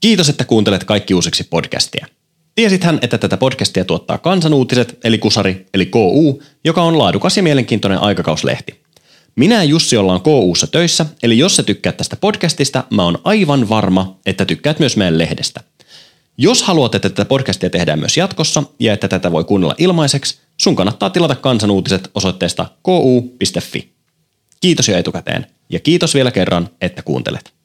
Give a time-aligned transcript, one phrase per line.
[0.00, 2.06] Kiitos, että kuuntelet kaikki uusiksi podcastia.
[2.54, 7.98] Tiesithän, että tätä podcastia tuottaa Kansanuutiset, eli Kusari, eli KU, joka on laadukas ja mielenkiintoinen
[7.98, 8.80] aikakauslehti.
[9.36, 13.68] Minä ja Jussi ollaan KUssa töissä, eli jos sä tykkäät tästä podcastista, mä oon aivan
[13.68, 15.60] varma, että tykkäät myös meidän lehdestä.
[16.36, 20.76] Jos haluat, että tätä podcastia tehdään myös jatkossa ja että tätä voi kuunnella ilmaiseksi, sun
[20.76, 23.92] kannattaa tilata kansanuutiset osoitteesta ku.fi.
[24.60, 27.57] Kiitos jo etukäteen ja kiitos vielä kerran, että kuuntelet.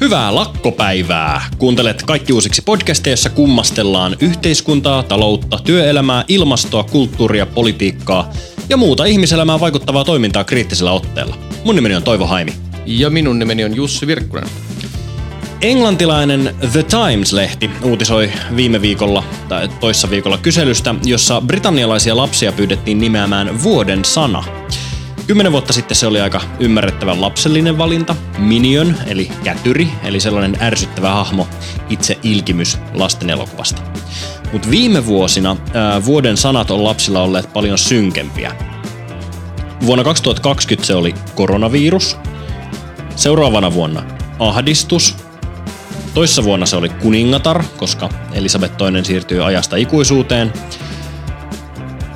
[0.00, 1.42] Hyvää lakkopäivää!
[1.58, 8.30] Kuuntelet kaikki uusiksi podcasteja, jossa kummastellaan yhteiskuntaa, taloutta, työelämää, ilmastoa, kulttuuria, politiikkaa
[8.68, 11.36] ja muuta ihmiselämään vaikuttavaa toimintaa kriittisellä otteella.
[11.64, 12.52] Mun nimeni on Toivo Haimi.
[12.86, 14.48] Ja minun nimeni on Jussi Virkkunen.
[15.60, 23.62] Englantilainen The Times-lehti uutisoi viime viikolla tai toissa viikolla kyselystä, jossa britannialaisia lapsia pyydettiin nimeämään
[23.62, 24.44] vuoden sana.
[25.28, 28.16] Kymmenen vuotta sitten se oli aika ymmärrettävän lapsellinen valinta.
[28.38, 31.48] Minion, eli kätyri, eli sellainen ärsyttävä hahmo,
[31.88, 33.82] itse ilkimys lasten elokuvasta.
[34.52, 38.52] Mutta viime vuosina ää, vuoden sanat on lapsilla olleet paljon synkempiä.
[39.86, 42.16] Vuonna 2020 se oli koronavirus.
[43.16, 44.02] Seuraavana vuonna
[44.38, 45.16] ahdistus.
[46.14, 50.52] Toissa vuonna se oli kuningatar, koska Elisabeth II siirtyi ajasta ikuisuuteen.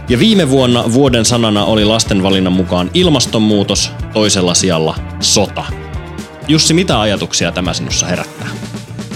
[0.08, 5.64] Ja viime vuonna vuoden sanana oli lasten valinnan mukaan ilmastonmuutos, toisella sijalla sota.
[6.48, 8.48] Jussi, mitä ajatuksia tämä sinussa herättää?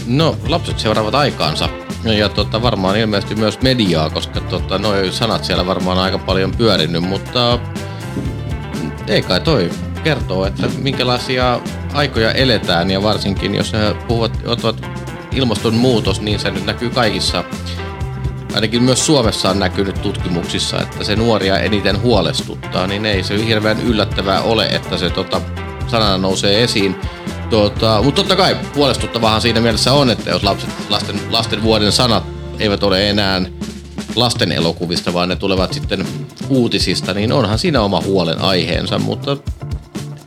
[0.07, 1.69] No, lapset seuraavat aikaansa.
[2.05, 7.03] Ja tota, varmaan ilmeisesti myös mediaa, koska tota, nuo sanat siellä varmaan aika paljon pyörinyt,
[7.03, 7.59] mutta
[9.07, 9.71] ei kai toi
[10.05, 11.61] kertoo, että minkälaisia
[11.93, 14.87] aikoja eletään ja varsinkin jos he puhuvat, ottavat
[15.33, 17.45] ilmastonmuutos, niin se nyt näkyy kaikissa
[18.57, 23.81] ainakin myös Suomessa on näkynyt tutkimuksissa, että se nuoria eniten huolestuttaa, niin ei se hirveän
[23.81, 25.41] yllättävää ole, että se tota,
[25.87, 26.97] sanana nousee esiin.
[27.51, 32.25] Tota, mutta totta kai huolestuttavahan siinä mielessä on, että jos lapset, lasten, lasten vuoden sanat
[32.59, 33.43] eivät ole enää
[34.15, 36.07] lasten elokuvista, vaan ne tulevat sitten
[36.49, 39.37] uutisista, niin onhan siinä oma huolen aiheensa, mutta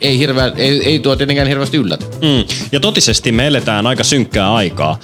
[0.01, 2.05] ei, hirveä, ei, ei tuo tietenkään hirveästi yllätä.
[2.05, 2.43] Mm.
[2.71, 4.99] Ja totisesti me eletään aika synkkää aikaa.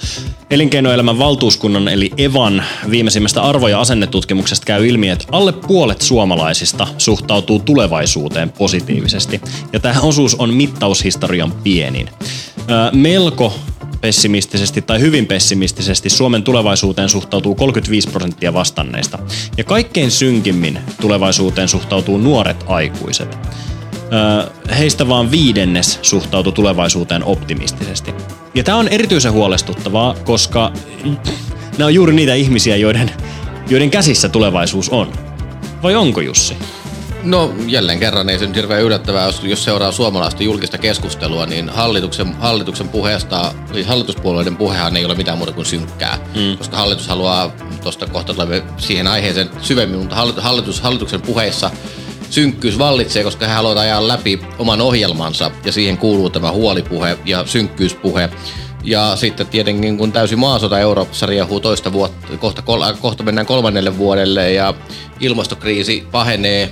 [0.50, 7.58] Elinkeinoelämän valtuuskunnan eli EVAN viimeisimmästä arvo- ja asennetutkimuksesta käy ilmi, että alle puolet suomalaisista suhtautuu
[7.58, 9.40] tulevaisuuteen positiivisesti.
[9.72, 12.08] Ja tämä osuus on mittaushistorian pienin.
[12.70, 13.54] Öö, melko
[14.00, 19.18] pessimistisesti tai hyvin pessimistisesti Suomen tulevaisuuteen suhtautuu 35 prosenttia vastanneista.
[19.56, 23.38] Ja kaikkein synkimmin tulevaisuuteen suhtautuu nuoret aikuiset.
[24.78, 28.14] Heistä vaan viidennes suhtautuu tulevaisuuteen optimistisesti.
[28.54, 30.72] Ja tämä on erityisen huolestuttavaa, koska
[31.78, 33.10] nämä on juuri niitä ihmisiä, joiden,
[33.70, 35.12] joiden käsissä tulevaisuus on.
[35.82, 36.56] Vai onko Jussi?
[37.22, 41.68] No jälleen kerran ei se nyt hirveän yllättävää, jos, jos seuraa suomalaista julkista keskustelua, niin
[41.68, 46.58] hallituksen, hallituksen puheesta, siis hallituspuolueiden puhehan ei ole mitään muuta kuin synkkää, mm.
[46.58, 47.52] koska hallitus haluaa,
[47.82, 51.70] tuosta kohta tulemme siihen aiheeseen syvemmin, mutta hallitus, hallituksen puheissa
[52.30, 57.46] synkkyys vallitsee, koska he haluavat ajaa läpi oman ohjelmansa ja siihen kuuluu tämä huolipuhe ja
[57.46, 58.28] synkkyyspuhe.
[58.84, 62.62] Ja sitten tietenkin kun täysi maasota Euroopassa riehuu toista vuotta, kohta,
[63.00, 64.74] kohta mennään kolmannelle vuodelle ja
[65.20, 66.70] ilmastokriisi pahenee,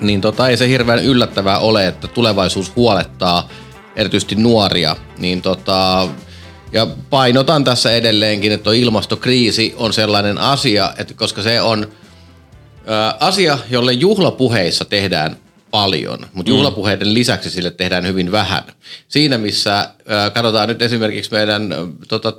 [0.00, 3.48] niin tota, ei se hirveän yllättävää ole, että tulevaisuus huolettaa
[3.96, 4.96] erityisesti nuoria.
[5.18, 6.08] Niin tota,
[6.72, 11.86] ja painotan tässä edelleenkin, että ilmastokriisi on sellainen asia, että koska se on
[13.20, 15.36] asia, jolle juhlapuheissa tehdään
[15.70, 16.56] paljon, mutta mm.
[16.56, 18.62] juhlapuheiden lisäksi sille tehdään hyvin vähän.
[19.08, 19.90] Siinä, missä
[20.34, 21.74] katsotaan nyt esimerkiksi meidän
[22.08, 22.32] tota,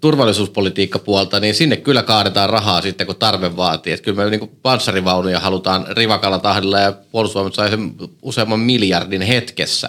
[0.00, 3.92] turvallisuuspolitiikkapuolta, niin sinne kyllä kaadetaan rahaa sitten, kun tarve vaatii.
[3.92, 7.92] Että kyllä me niin panssarivaunuja halutaan rivakalla tahdilla ja puolustusvoimat sai sen
[8.22, 9.88] useamman miljardin hetkessä.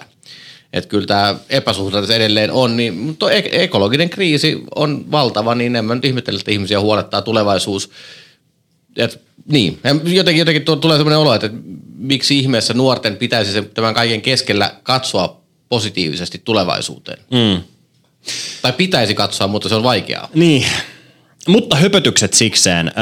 [0.72, 5.94] Että kyllä tämä epäsuhta edelleen on, niin, mutta ekologinen kriisi on valtava, niin en mä
[5.94, 7.90] nyt ihmettele, että ihmisiä huolettaa tulevaisuus
[8.96, 11.50] et, niin, jotenkin, jotenkin tulee sellainen olo, että
[11.96, 17.18] miksi ihmeessä nuorten pitäisi sen, tämän kaiken keskellä katsoa positiivisesti tulevaisuuteen.
[17.30, 17.62] Mm.
[18.62, 20.28] Tai pitäisi katsoa, mutta se on vaikeaa.
[20.34, 20.66] Niin,
[21.48, 22.92] mutta höpötykset sikseen.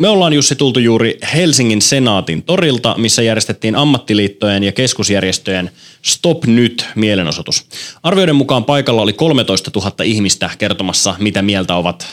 [0.00, 5.70] Me ollaan Jussi tultu juuri Helsingin senaatin torilta, missä järjestettiin ammattiliittojen ja keskusjärjestöjen
[6.02, 7.66] Stop nyt mielenosoitus.
[8.02, 12.06] Arvioiden mukaan paikalla oli 13 000 ihmistä kertomassa, mitä mieltä ovat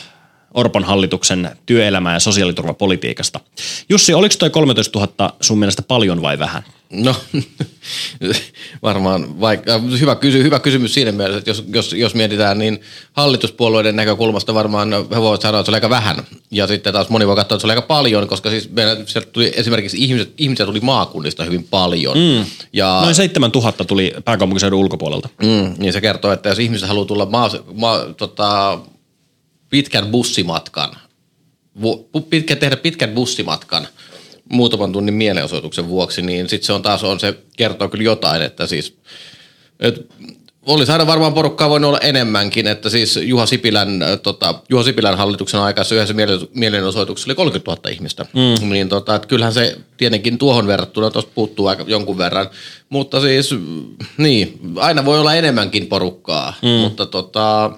[0.56, 3.40] Orpon hallituksen työelämä- ja sosiaaliturvapolitiikasta.
[3.88, 6.62] Jussi, oliko toi 13 000 sun mielestä paljon vai vähän?
[6.90, 7.14] No
[8.82, 12.80] varmaan vaikka, hyvä, kysy, hyvä kysymys siinä mielessä, että jos, jos, jos mietitään, niin
[13.12, 16.16] hallituspuolueiden näkökulmasta varmaan he voivat sanoa, että se oli aika vähän.
[16.50, 18.96] Ja sitten taas moni voi katsoa, että se oli aika paljon, koska siis meillä
[19.32, 22.18] tuli esimerkiksi ihmiset, ihmisiä tuli maakunnista hyvin paljon.
[22.18, 22.44] Mm.
[22.72, 25.28] Ja, Noin 7000 tuli pääkaupunkiseudun ulkopuolelta.
[25.42, 28.78] Mm, niin se kertoo, että jos ihmiset haluaa tulla maa, maa, tota,
[29.76, 30.90] pitkän bussimatkan,
[32.30, 33.88] pitkä, tehdä pitkän bussimatkan–
[34.48, 38.66] muutaman tunnin mielenosoituksen vuoksi, niin sitten se on taas on, se kertoo kyllä jotain, että
[38.66, 38.96] siis
[39.80, 40.06] et,
[40.66, 45.60] olisi aina varmaan porukkaa voinut olla enemmänkin, että siis Juha Sipilän, tota, Juha Sipilän hallituksen
[45.60, 46.14] aikaisessa yhdessä
[46.54, 48.26] mielenosoituksessa oli 30 000 ihmistä.
[48.32, 48.68] Mm.
[48.68, 52.50] Niin tota, että kyllähän se tietenkin tuohon verrattuna tuosta puuttuu aika jonkun verran.
[52.88, 53.54] Mutta siis,
[54.16, 56.68] niin, aina voi olla enemmänkin porukkaa, mm.
[56.68, 57.70] mutta tota,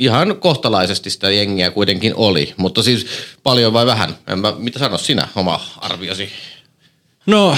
[0.00, 3.06] ihan kohtalaisesti sitä jengiä kuitenkin oli, mutta siis
[3.42, 4.16] paljon vai vähän?
[4.26, 6.28] En mä, mitä sano sinä oma arviosi?
[7.26, 7.56] No,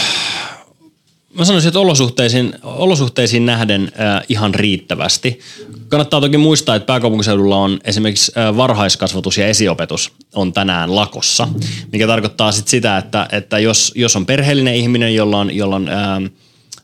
[1.38, 5.40] mä sanoisin, että olosuhteisiin, olosuhteisiin nähden äh, ihan riittävästi.
[5.88, 11.48] Kannattaa toki muistaa, että pääkaupunkiseudulla on esimerkiksi äh, varhaiskasvatus ja esiopetus on tänään lakossa,
[11.92, 15.88] mikä tarkoittaa sit sitä, että, että jos, jos on perheellinen ihminen, jolla on, jolla on
[15.88, 16.30] äh,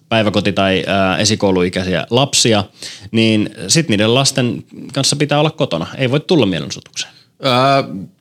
[0.08, 2.64] päiväkoti- tai ää, esikouluikäisiä lapsia,
[3.10, 4.64] niin sitten niiden lasten
[4.94, 5.87] kanssa pitää olla kotona.
[5.96, 7.12] Ei voi tulla mielenosoitukseen.
[7.44, 7.52] Öö,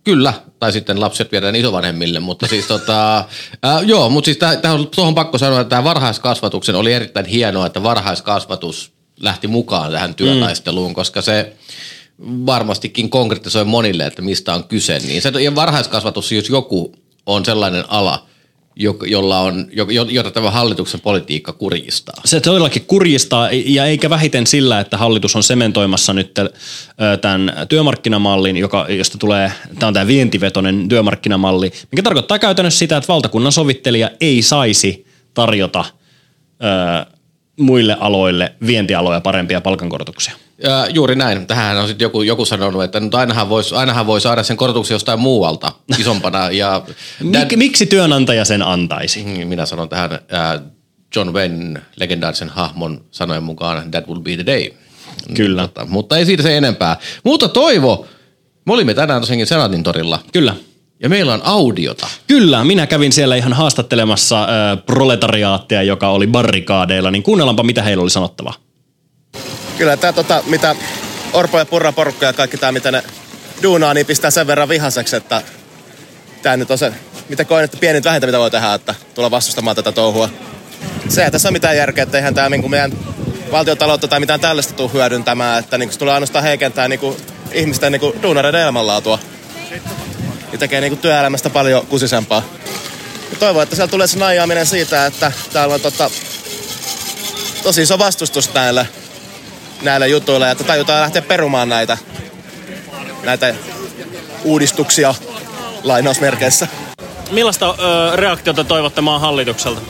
[0.03, 3.25] kyllä, tai sitten lapset viedään isovanhemmille, mutta siis tota,
[3.63, 7.83] ää, joo, mutta siis tähän tuohon pakko sanoa, että tämä varhaiskasvatuksen oli erittäin hienoa, että
[7.83, 10.95] varhaiskasvatus lähti mukaan tähän työtaisteluun, mm.
[10.95, 11.53] koska se
[12.21, 14.99] varmastikin konkretisoi monille, että mistä on kyse.
[14.99, 16.95] Niin se, ja varhaiskasvatus, jos joku
[17.25, 18.25] on sellainen ala,
[19.05, 19.67] jolla on,
[20.09, 22.21] jota tämä hallituksen politiikka kurjistaa.
[22.25, 26.33] Se todellakin kurjistaa, ja eikä vähiten sillä, että hallitus on sementoimassa nyt
[27.21, 33.13] tämän työmarkkinamallin, joka, josta tulee, tämä on tämä vientivetoinen työmarkkinamalli, mikä tarkoittaa käytännössä sitä, että
[33.13, 35.85] valtakunnan sovittelija ei saisi tarjota
[37.59, 40.33] muille aloille vientialoja parempia palkankorotuksia.
[40.63, 41.47] Ja juuri näin.
[41.47, 44.95] Tähän on sitten joku, joku sanonut, että nyt ainahan voisi ainahan voi saada sen korotuksen
[44.95, 46.51] jostain muualta isompana.
[46.51, 46.81] Ja
[47.19, 49.23] Mik, miksi työnantaja sen antaisi?
[49.23, 50.61] Niin, minä sanon tähän äh,
[51.15, 54.69] John Wayne, legendaarisen hahmon sanojen mukaan, that will be the day.
[55.33, 55.61] Kyllä.
[55.61, 56.97] Mutta, mutta ei siitä se enempää.
[57.23, 58.07] Mutta Toivo,
[58.65, 60.19] me olimme tänään tosiaankin Senaatin torilla.
[60.33, 60.55] Kyllä.
[60.99, 62.07] Ja meillä on audiota.
[62.27, 64.47] Kyllä, minä kävin siellä ihan haastattelemassa äh,
[64.85, 68.53] proletariaattia, joka oli barrikaadeilla, niin kuunnellaanpa mitä heillä oli sanottavaa
[69.77, 70.75] kyllä tämä tota, mitä
[71.33, 73.03] Orpo ja Purra porukka ja kaikki tämä, mitä ne
[73.63, 75.41] duunaa, niin pistää sen verran vihaseksi, että
[76.41, 76.93] tämä nyt on se,
[77.29, 80.29] mitä koen, että pienin vähintä mitä voi tehdä, että tulla vastustamaan tätä touhua.
[81.09, 82.91] Se ei tässä ole mitään järkeä, että eihän tämä niin meidän
[83.51, 87.17] valtiotaloutta tai mitään tällaista tule hyödyntämään, että niin se tulee ainoastaan heikentää niin kuin,
[87.51, 89.19] ihmisten niin kuin, duunareiden elämänlaatua.
[90.57, 92.43] Ja tekee niin kuin, työelämästä paljon kusisempaa.
[93.31, 96.11] Ja toivon, että siellä tulee se naijaaminen siitä, että täällä on tota,
[97.63, 98.87] tosi iso vastustus näille
[99.81, 101.97] näille jutuille, että tajutaan lähteä perumaan näitä,
[103.23, 103.55] näitä
[104.43, 105.15] uudistuksia
[105.83, 106.67] lainausmerkeissä.
[107.31, 109.81] Millaista ö, reaktiota toivotte maan hallitukselta?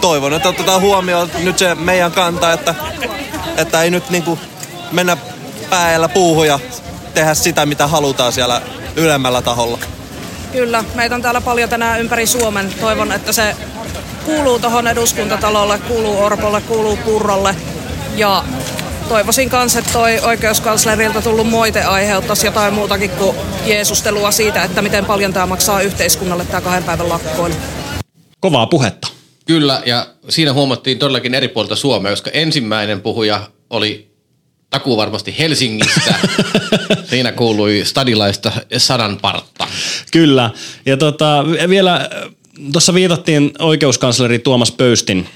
[0.00, 2.74] Toivon, että otetaan huomioon nyt se meidän kanta, että,
[3.56, 4.38] että ei nyt niinku
[4.92, 5.16] mennä
[5.70, 6.60] päällä puuhun ja
[7.14, 8.62] tehdä sitä, mitä halutaan siellä
[8.96, 9.78] ylemmällä taholla.
[10.52, 12.74] Kyllä, meitä on täällä paljon tänään ympäri Suomen.
[12.80, 13.56] Toivon, että se
[14.24, 17.56] kuuluu tuohon eduskuntatalolle, kuuluu Orpolle, kuuluu Purrolle.
[18.16, 18.44] Ja
[19.08, 23.36] toivoisin kanssa, että toi oikeuskanslerilta tullut moite aiheuttaisi jotain muutakin kuin
[23.66, 27.52] jeesustelua siitä, että miten paljon tämä maksaa yhteiskunnalle tämä kahden päivän lakkoon.
[28.40, 29.08] Kovaa puhetta.
[29.46, 34.13] Kyllä, ja siinä huomattiin todellakin eri puolta Suomea, koska ensimmäinen puhuja oli
[34.74, 36.14] takuu varmasti Helsingistä.
[37.10, 39.66] Siinä kuului stadilaista sananpartta.
[40.10, 40.50] Kyllä,
[40.86, 42.10] ja tota, vielä
[42.72, 45.28] tuossa viitattiin oikeuskansleri Tuomas Pöystin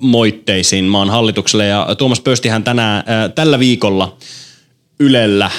[0.00, 1.66] moitteisiin maan hallitukselle.
[1.66, 4.16] Ja Tuomas Pöystihän tänään, tällä viikolla
[5.00, 5.50] Ylellä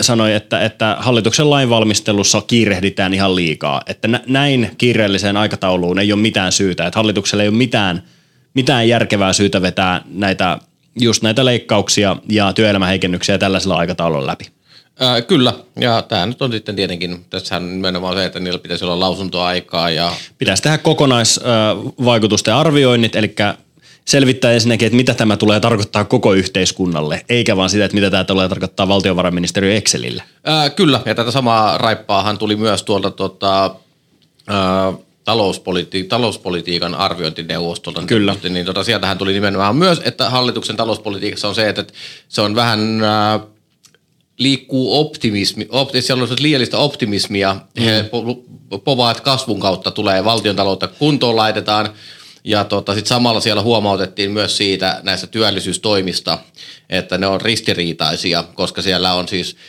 [0.00, 3.82] sanoi, että, että hallituksen lainvalmistelussa kiirehditään ihan liikaa.
[3.86, 6.86] Että näin kiireelliseen aikatauluun ei ole mitään syytä.
[6.86, 8.02] Että hallituksella ei ole mitään,
[8.54, 10.58] mitään järkevää syytä vetää näitä,
[11.00, 14.44] just näitä leikkauksia ja työelämäheikennyksiä tällaisella aikataululla läpi.
[15.00, 18.84] Ää, kyllä, ja tämä nyt on sitten tietenkin, tässä on nimenomaan se, että niillä pitäisi
[18.84, 19.90] olla lausuntoaikaa.
[19.90, 20.12] Ja...
[20.38, 23.34] Pitäisi tehdä kokonaisvaikutusten arvioinnit, eli
[24.04, 28.24] selvittää ensinnäkin, että mitä tämä tulee tarkoittaa koko yhteiskunnalle, eikä vaan sitä, että mitä tämä
[28.24, 30.22] tulee tarkoittaa valtiovarainministeriön Excelille.
[30.44, 33.74] Ää, kyllä, ja tätä samaa raippaahan tuli myös tuolta tota,
[34.46, 34.92] ää,
[35.24, 38.02] talouspoliti- talouspolitiikan arviointineuvostolta.
[38.06, 38.36] Kyllä.
[38.48, 41.84] Niin tota, sieltähän tuli nimenomaan myös, että hallituksen talouspolitiikassa on se, että
[42.28, 43.40] se on vähän äh,
[44.38, 47.82] liikkuu optimismi, opti, siellä on liiallista optimismia, mm.
[47.82, 51.88] he po- povaa, että kasvun kautta tulee valtion taloutta kuntoon laitetaan,
[52.44, 56.38] ja tota, sit samalla siellä huomautettiin myös siitä näistä työllisyystoimista,
[56.90, 59.60] että ne on ristiriitaisia, koska siellä on siis ää,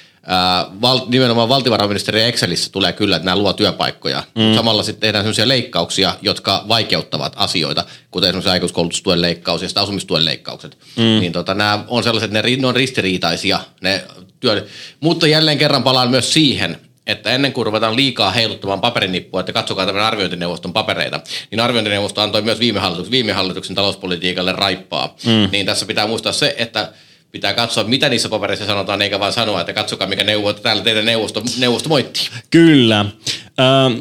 [0.81, 4.23] val, nimenomaan valtiovarainministeri Excelissä tulee kyllä, että nämä luo työpaikkoja.
[4.35, 4.55] Mm.
[4.55, 10.25] Samalla sitten tehdään sellaisia leikkauksia, jotka vaikeuttavat asioita, kuten esimerkiksi aikuiskoulutustuen leikkaus ja sitten asumistuen
[10.25, 10.77] leikkaukset.
[10.95, 11.03] Mm.
[11.03, 14.03] Niin tota, nämä on sellaiset, ne, ne on ristiriitaisia, ne
[14.39, 14.65] työ,
[14.99, 16.77] mutta jälleen kerran palaan myös siihen,
[17.07, 21.19] että ennen kuin ruvetaan liikaa heiluttamaan paperinippua, että katsokaa tämän arviointineuvoston papereita,
[21.51, 25.15] niin arviointineuvosto antoi myös viime hallituksen, viime hallituksen talouspolitiikalle raippaa.
[25.25, 25.49] Mm.
[25.51, 26.93] Niin tässä pitää muistaa se, että
[27.33, 31.05] pitää katsoa, mitä niissä papereissa sanotaan, eikä vaan sanoa, että katsokaa, mikä neuvo, täällä teidän
[31.05, 32.27] neuvosto, neuvosto moittii.
[32.49, 32.99] Kyllä.
[32.99, 33.93] Ähm,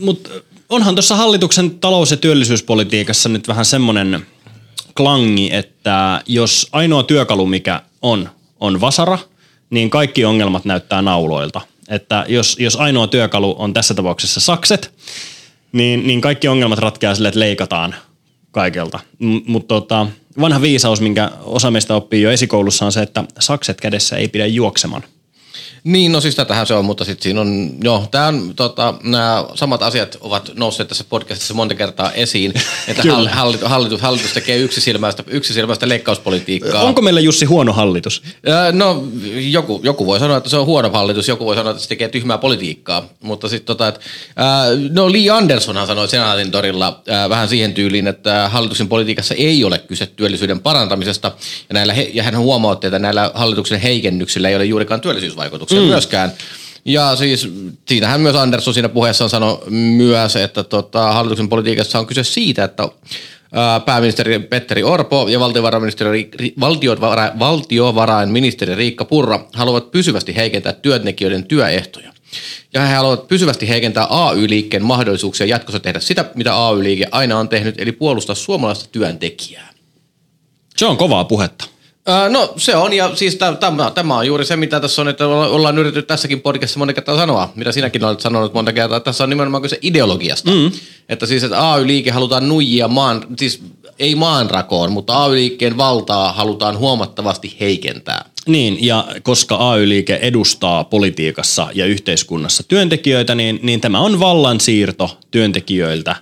[0.00, 0.30] Mutta
[0.68, 4.26] onhan tuossa hallituksen talous- ja työllisyyspolitiikassa nyt vähän semmoinen
[4.96, 8.28] klangi, että jos ainoa työkalu, mikä on,
[8.60, 9.18] on vasara,
[9.70, 11.60] niin kaikki ongelmat näyttää nauloilta.
[11.88, 14.94] Että jos, jos ainoa työkalu on tässä tapauksessa sakset,
[15.72, 17.94] niin, niin kaikki ongelmat ratkeaa sille, että leikataan
[18.54, 19.00] kaikelta.
[19.18, 20.06] M- Mutta tota,
[20.40, 24.46] vanha viisaus, minkä osa meistä oppii jo esikoulussa, on se, että sakset kädessä ei pidä
[24.46, 25.02] juokseman.
[25.84, 29.44] Niin, no siis tätähän se on, mutta sitten siinä on, joo, tämä on, tota, nämä
[29.54, 32.52] samat asiat ovat nousseet tässä podcastissa monta kertaa esiin,
[32.88, 36.82] että hallitus, hallitus, hallitus tekee yksisilmäistä, yksisilmäistä leikkauspolitiikkaa.
[36.82, 38.22] Onko meillä Jussi huono hallitus?
[38.46, 39.04] Ää, No
[39.50, 42.08] joku, joku voi sanoa, että se on huono hallitus, joku voi sanoa, että se tekee
[42.08, 44.00] tyhmää politiikkaa, mutta sitten tota, että,
[44.36, 49.64] ää, no Lee Andersonhan sanoi Senaatin torilla ää, vähän siihen tyyliin, että hallituksen politiikassa ei
[49.64, 51.32] ole kyse työllisyyden parantamisesta
[51.68, 55.86] ja, näillä, he- ja hän huomautti, että näillä hallituksen heikennyksillä ei ole juurikaan työllisyysvaikutuksia mm.
[55.86, 56.32] myöskään.
[56.84, 57.48] Ja siis
[57.88, 62.88] siinähän myös Andersson siinä puheessaan sanoi myös, että tota, hallituksen politiikassa on kyse siitä, että
[63.52, 71.46] ää, pääministeri Petteri Orpo ja valtiovarainministeri, Ri- valtiovara, valtiovarainministeri Riikka Purra haluavat pysyvästi heikentää työntekijöiden
[71.46, 72.14] työehtoja.
[72.74, 77.74] Ja he haluavat pysyvästi heikentää AY-liikkeen mahdollisuuksia jatkossa tehdä sitä, mitä AY-liike aina on tehnyt,
[77.78, 79.74] eli puolustaa suomalaista työntekijää.
[80.76, 81.64] Se on kovaa puhetta.
[82.06, 85.26] Ää, no se on, ja siis tämä, tämä on juuri se, mitä tässä on, että
[85.26, 89.04] olla- ollaan yritetty tässäkin podcastissa monta kertaa sanoa, mitä sinäkin olet sanonut monta kertaa, että
[89.04, 90.50] tässä on nimenomaan kyse ideologiasta.
[90.50, 90.70] Mm.
[91.08, 93.62] Että siis, että AY-liike halutaan nuijia maan, siis
[93.98, 98.24] ei maanrakoon, mutta AY-liikkeen valtaa halutaan huomattavasti heikentää.
[98.46, 106.16] Niin, ja koska AY-liike edustaa politiikassa ja yhteiskunnassa työntekijöitä, niin, niin tämä on vallansiirto työntekijöiltä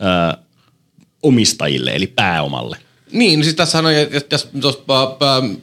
[0.00, 0.36] ö,
[1.22, 2.85] omistajille, eli pääomalle.
[3.12, 3.84] Niin, siis tässä on,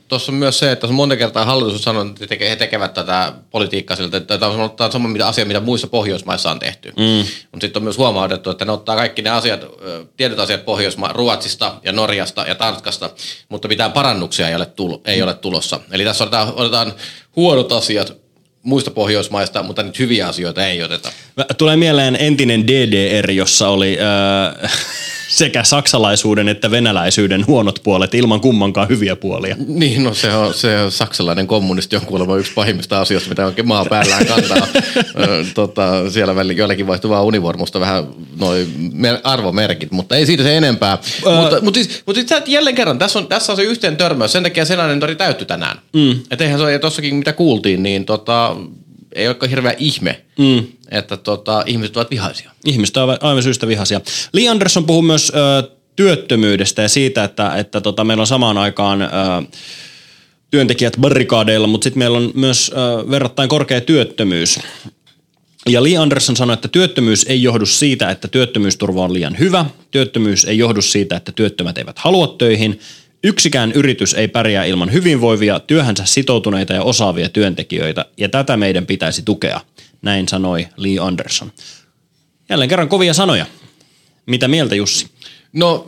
[0.08, 3.34] tuossa on myös se, että on monta kertaa hallitus on sanonut, että he tekevät tätä
[3.52, 6.90] politiikkaa siltä, että tämä on, sama mitä asia, mitä muissa Pohjoismaissa on tehty.
[6.98, 7.26] Mm.
[7.52, 9.66] Mutta sitten on myös huomautettu, että ne ottaa kaikki ne asiat,
[10.18, 13.10] tietyt asiat Pohjoisma- Ruotsista ja Norjasta ja Tanskasta,
[13.50, 15.80] mutta mitään parannuksia ei ole, tulo, ei ole tulossa.
[15.92, 16.94] Eli tässä otetaan, otetaan
[17.36, 18.14] huonot asiat
[18.64, 21.12] muista Pohjoismaista, mutta nyt hyviä asioita ei oteta.
[21.58, 24.68] Tulee mieleen entinen DDR, jossa oli ö,
[25.34, 29.56] sekä saksalaisuuden että venäläisyyden huonot puolet ilman kummankaan hyviä puolia.
[29.68, 33.68] Niin, no se on, se on saksalainen kommunisti on kuulemma yksi pahimmista asioista, mitä oikein
[33.68, 34.68] maa päällään kantaa.
[35.54, 38.08] Tota, siellä välillä joillakin vaihtuu vaan univormusta vähän
[38.40, 40.98] noin mer- arvomerkit, mutta ei siitä se enempää.
[41.26, 44.32] Ö- mutta, mutta, siis, mutta siis jälleen kerran, tässä on, tässä on se yhteen törmäys,
[44.32, 45.80] sen takia sellainen tori täytty tänään.
[45.94, 46.12] Mm.
[46.32, 48.56] Että eihän se ole, ja tossakin mitä kuultiin, niin tota,
[49.16, 50.64] ei olekaan hirveä ihme, mm.
[50.92, 52.52] että tota, ihmiset ovat vihaisia.
[52.66, 54.02] Ihmiset ovat aivan syystä vihaisia.
[54.34, 59.02] Lee Anderson puhuu myös ö, työttömyydestä ja siitä, että, että tota, meillä on samaan aikaan
[59.02, 59.08] ö,
[60.52, 64.60] työntekijät barrikaadeilla, mutta sitten meillä on myös ö, verrattain korkea työttömyys.
[65.70, 69.66] Ja Lee Anderson sanoi, että työttömyys ei johdu siitä, että työttömyysturva on liian hyvä.
[69.92, 72.80] Työttömyys ei johdu siitä, että työttömät eivät halua töihin.
[73.24, 79.22] Yksikään yritys ei pärjää ilman hyvinvoivia, työhönsä sitoutuneita ja osaavia työntekijöitä, ja tätä meidän pitäisi
[79.26, 79.62] tukea.
[80.02, 81.52] Näin sanoi Lee Anderson.
[82.50, 83.46] Jälleen kerran kovia sanoja.
[84.26, 85.08] Mitä mieltä Jussi?
[85.54, 85.88] No,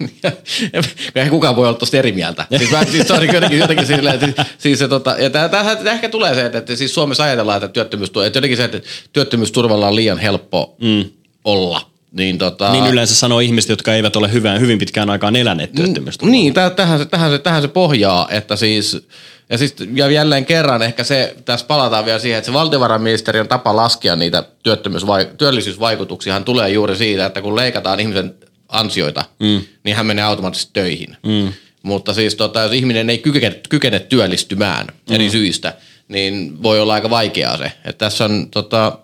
[1.14, 2.46] eihän kukaan voi olla tuosta eri mieltä.
[2.58, 5.86] Siis, mä, siis se on jotenkin, jotenkin silleen, että siis se, tota, ja tähän, tähän
[5.86, 8.80] ehkä tulee se, että, että siis Suomessa ajatellaan, että työttömyysturva, että jotenkin se, että
[9.12, 11.04] työttömyysturvalla on liian helppo mm.
[11.44, 11.93] olla.
[12.14, 16.32] Niin, tota, Niin yleensä sanoo ihmiset, jotka eivät ole hyvän, hyvin pitkään aikaan eläneet työttömyysturvalla.
[16.32, 19.06] Niin, täh- tähän se, tähän, se, tähän se pohjaa, että siis,
[19.50, 23.76] ja, siis, ja jälleen kerran ehkä se, tässä palataan vielä siihen, että se valtiovarainministeriön tapa
[23.76, 28.34] laskea niitä työttömyysvaik- työllisyysvaikutuksiahan tulee juuri siitä, että kun leikataan ihmisen
[28.68, 29.60] ansioita, mm.
[29.84, 31.16] niin hän menee automaattisesti töihin.
[31.26, 31.52] Mm.
[31.82, 35.74] Mutta siis tota, jos ihminen ei kykene, kykene työllistymään eri syistä,
[36.08, 37.64] niin voi olla aika vaikeaa se.
[37.64, 38.98] Että tässä on tota,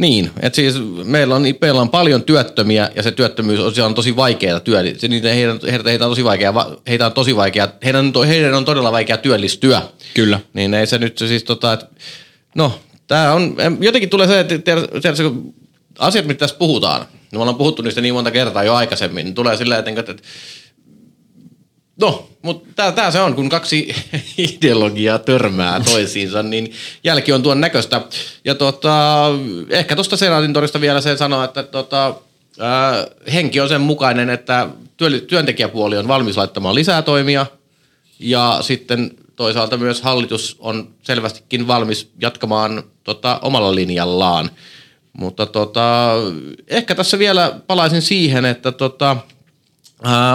[0.00, 4.16] Niin, että siis meillä on, meillä on paljon työttömiä ja se työttömyys on, on tosi
[4.16, 6.54] vaikeaa työ, se, niitä, heidän, heitä on tosi vaikea,
[6.88, 9.82] heitä on tosi vaikea, heidän, heidän on todella vaikea työllistyä.
[10.14, 10.40] Kyllä.
[10.54, 11.86] Niin ei se nyt se siis tota, että
[12.54, 15.30] no, tää on, jotenkin tulee se, että tiedätkö,
[15.98, 19.34] asiat, mitä tässä puhutaan, no me ollaan puhuttu niistä niin monta kertaa jo aikaisemmin, niin
[19.34, 20.22] tulee silleen, että, että
[22.00, 23.94] No, mutta tämä se on, kun kaksi
[24.38, 26.72] ideologiaa törmää toisiinsa, niin
[27.04, 28.00] jälki on tuon näköistä.
[28.44, 29.26] Ja tota,
[29.70, 32.14] ehkä tuosta Senaatin torista vielä sen sanoa, että tota,
[32.60, 34.68] ää, henki on sen mukainen, että
[35.26, 37.46] työntekijäpuoli on valmis laittamaan lisää toimia
[38.18, 44.50] ja sitten toisaalta myös hallitus on selvästikin valmis jatkamaan tota, omalla linjallaan.
[45.12, 46.12] Mutta tota,
[46.68, 49.16] ehkä tässä vielä palaisin siihen, että tota,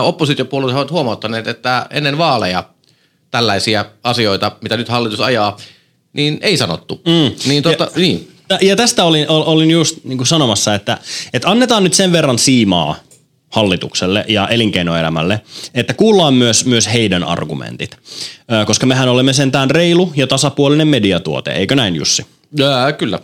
[0.02, 2.64] oppositiopuolueet ovat huomauttaneet, että ennen vaaleja
[3.32, 5.58] tällaisia asioita, mitä nyt hallitus ajaa,
[6.14, 7.02] niin ei sanottu.
[7.06, 7.50] Mm.
[7.50, 8.32] Niin, tota, ja, niin.
[8.62, 10.98] ja tästä olin, olin just niin kuin sanomassa, että,
[11.34, 12.96] että annetaan nyt sen verran siimaa
[13.50, 15.42] hallitukselle ja elinkeinoelämälle,
[15.74, 17.98] että kuullaan myös, myös heidän argumentit.
[18.66, 22.26] Koska mehän olemme sentään reilu ja tasapuolinen mediatuote, eikö näin Jussi?
[22.58, 23.20] Ja, kyllä.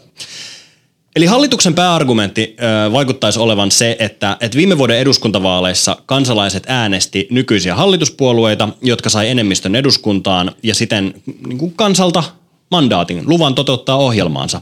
[1.15, 2.56] Eli hallituksen pääargumentti
[2.88, 9.30] ö, vaikuttaisi olevan se, että, että viime vuoden eduskuntavaaleissa kansalaiset äänesti nykyisiä hallituspuolueita, jotka sai
[9.30, 11.13] enemmistön eduskuntaan ja siten
[11.48, 12.24] niin kuin kansalta
[12.72, 14.62] mandaatin, luvan toteuttaa ohjelmaansa.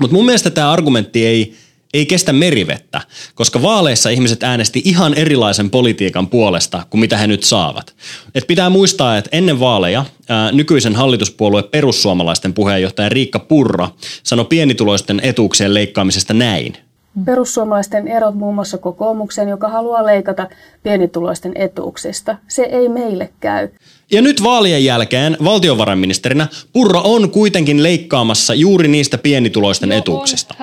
[0.00, 1.54] Mutta mun mielestä tämä argumentti ei–
[1.94, 3.00] ei kestä merivettä,
[3.34, 7.94] koska vaaleissa ihmiset äänesti ihan erilaisen politiikan puolesta kuin mitä he nyt saavat.
[8.34, 13.88] Et pitää muistaa, että ennen vaaleja ää, nykyisen hallituspuolue perussuomalaisten puheenjohtaja Riikka Purra
[14.22, 16.89] sanoi pienituloisten etuuksien leikkaamisesta näin.
[17.24, 20.48] Perussuomalaisten erot muun muassa kokoomuksen, joka haluaa leikata
[20.82, 22.36] pienituloisten etuuksista.
[22.48, 23.68] Se ei meille käy.
[24.12, 30.54] Ja nyt vaalien jälkeen valtiovarainministerinä Purra on kuitenkin leikkaamassa juuri niistä pienituloisten no etuuksista.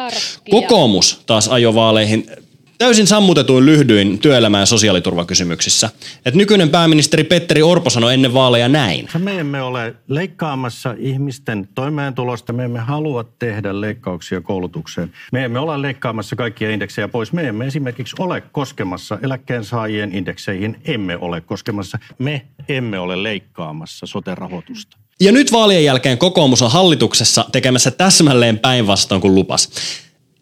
[0.51, 2.29] Kokoomus taas ajoi vaaleihin
[2.77, 5.89] täysin sammutetuin lyhdyin työelämä- ja sosiaaliturvakysymyksissä.
[6.25, 9.09] Et nykyinen pääministeri Petteri Orpo sanoi ennen vaaleja näin.
[9.17, 15.11] Me emme ole leikkaamassa ihmisten toimeentulosta, me emme halua tehdä leikkauksia koulutukseen.
[15.31, 17.33] Me emme ole leikkaamassa kaikkia indeksejä pois.
[17.33, 21.99] Me emme esimerkiksi ole koskemassa eläkkeensaajien indekseihin, emme ole koskemassa.
[22.19, 24.97] Me emme ole leikkaamassa sote-rahoitusta.
[25.19, 29.69] Ja nyt vaalien jälkeen kokoomus on hallituksessa tekemässä täsmälleen päinvastoin kuin lupas.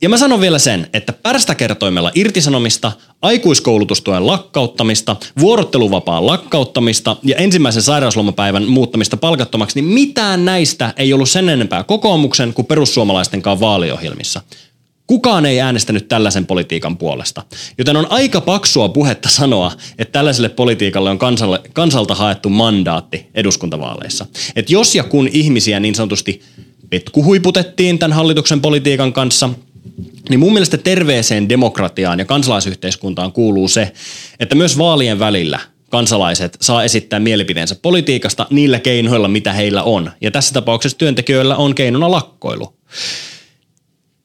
[0.06, 8.64] Ja mä sanon vielä sen, että pärstäkertoimella irtisanomista, aikuiskoulutustuen lakkauttamista, vuorotteluvapaan lakkauttamista ja ensimmäisen sairauslomapäivän
[8.64, 14.42] muuttamista palkattomaksi, niin mitään näistä ei ollut sen enempää kokoomuksen kuin perussuomalaistenkaan vaaliohjelmissa.
[15.08, 17.44] Kukaan ei äänestänyt tällaisen politiikan puolesta.
[17.78, 24.26] Joten on aika paksua puhetta sanoa, että tällaiselle politiikalle on kansalle, kansalta haettu mandaatti eduskuntavaaleissa.
[24.56, 26.42] Että jos ja kun ihmisiä niin sanotusti
[26.90, 29.50] petkuhuiputettiin tämän hallituksen politiikan kanssa,
[30.30, 33.92] niin mun mielestä terveeseen demokratiaan ja kansalaisyhteiskuntaan kuuluu se,
[34.40, 40.12] että myös vaalien välillä kansalaiset saa esittää mielipiteensä politiikasta niillä keinoilla, mitä heillä on.
[40.22, 42.76] Ja tässä tapauksessa työntekijöillä on keinona lakkoilu.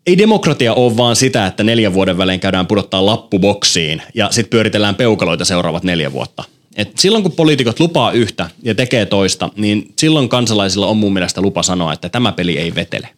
[0.06, 4.94] Ei demokratia ole vaan sitä, että neljän vuoden välein käydään pudottaa lappuboksiin ja sitten pyöritellään
[4.94, 6.44] peukaloita seuraavat neljä vuotta.
[6.76, 11.40] Et silloin kun poliitikot lupaa yhtä ja tekee toista, niin silloin kansalaisilla on mun mielestä
[11.40, 13.08] lupa sanoa, että tämä peli ei vetele.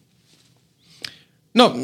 [1.53, 1.75] No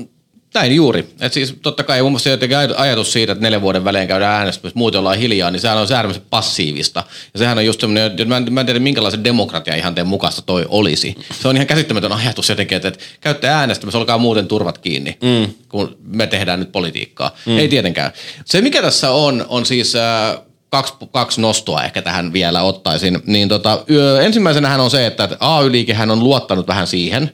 [0.54, 1.10] näin juuri.
[1.22, 4.78] Et siis totta kai muun muassa jotenkin ajatus siitä, että neljän vuoden välein käydään äänestämässä,
[4.78, 7.04] muuten ollaan hiljaa, niin sehän on äärimmäisen passiivista.
[7.34, 10.08] Ja sehän on just semmoinen, että mä en, mä en tiedä minkälaisen demokratia ihan teen
[10.08, 11.16] mukaista toi olisi.
[11.42, 15.54] Se on ihan käsittämätön ajatus jotenkin, että, että käytte äänestämässä, olkaa muuten turvat kiinni, mm.
[15.70, 17.36] kun me tehdään nyt politiikkaa.
[17.46, 17.58] Mm.
[17.58, 18.12] Ei tietenkään.
[18.46, 19.96] Se mikä tässä on, on siis...
[19.96, 23.20] Äh, kaksi, kaksi nostoa ehkä tähän vielä ottaisin.
[23.26, 23.84] Niin tota,
[24.22, 27.32] ensimmäisenähän on se, että AY-liikehän on luottanut vähän siihen,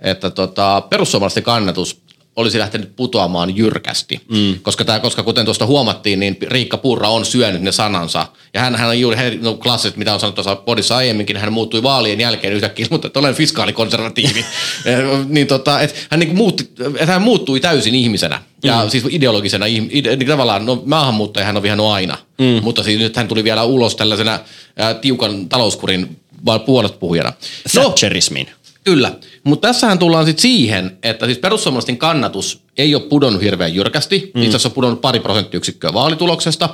[0.00, 2.05] että tota, perussuomalaisten kannatus
[2.36, 4.20] olisi lähtenyt putoamaan jyrkästi.
[4.28, 4.58] Mm.
[4.62, 8.26] Koska, tää, koska kuten tuosta huomattiin, niin Riikka Purra on syönyt ne sanansa.
[8.54, 11.82] Ja hän, hän on juuri no, klassiset, mitä on sanottu tuossa podissa aiemminkin, hän muuttui
[11.82, 14.44] vaalien jälkeen yhtäkkiä, mutta että olen fiskaalikonservatiivi.
[14.84, 18.42] Eh, niin tota, että hän, niin muutti, että hän muuttui täysin ihmisenä.
[18.64, 18.90] Ja mm.
[18.90, 22.18] siis ideologisena, ide, niin tavallaan, no maahanmuuttaja hän on vihannut aina.
[22.38, 22.62] Mm.
[22.62, 24.38] Mutta siis nyt hän tuli vielä ulos tällaisena
[24.76, 26.20] ää, tiukan talouskurin
[26.66, 27.32] puolesta puhujana.
[27.74, 28.48] No, Thatcherismin.
[28.86, 29.12] Kyllä,
[29.44, 34.30] mutta tässähän tullaan sitten siihen, että siis perussuomalaisten kannatus ei ole pudonnut hirveän jyrkästi.
[34.34, 34.42] Mm.
[34.42, 36.68] Itse asiassa on pudonnut pari prosenttiyksikköä vaalituloksesta.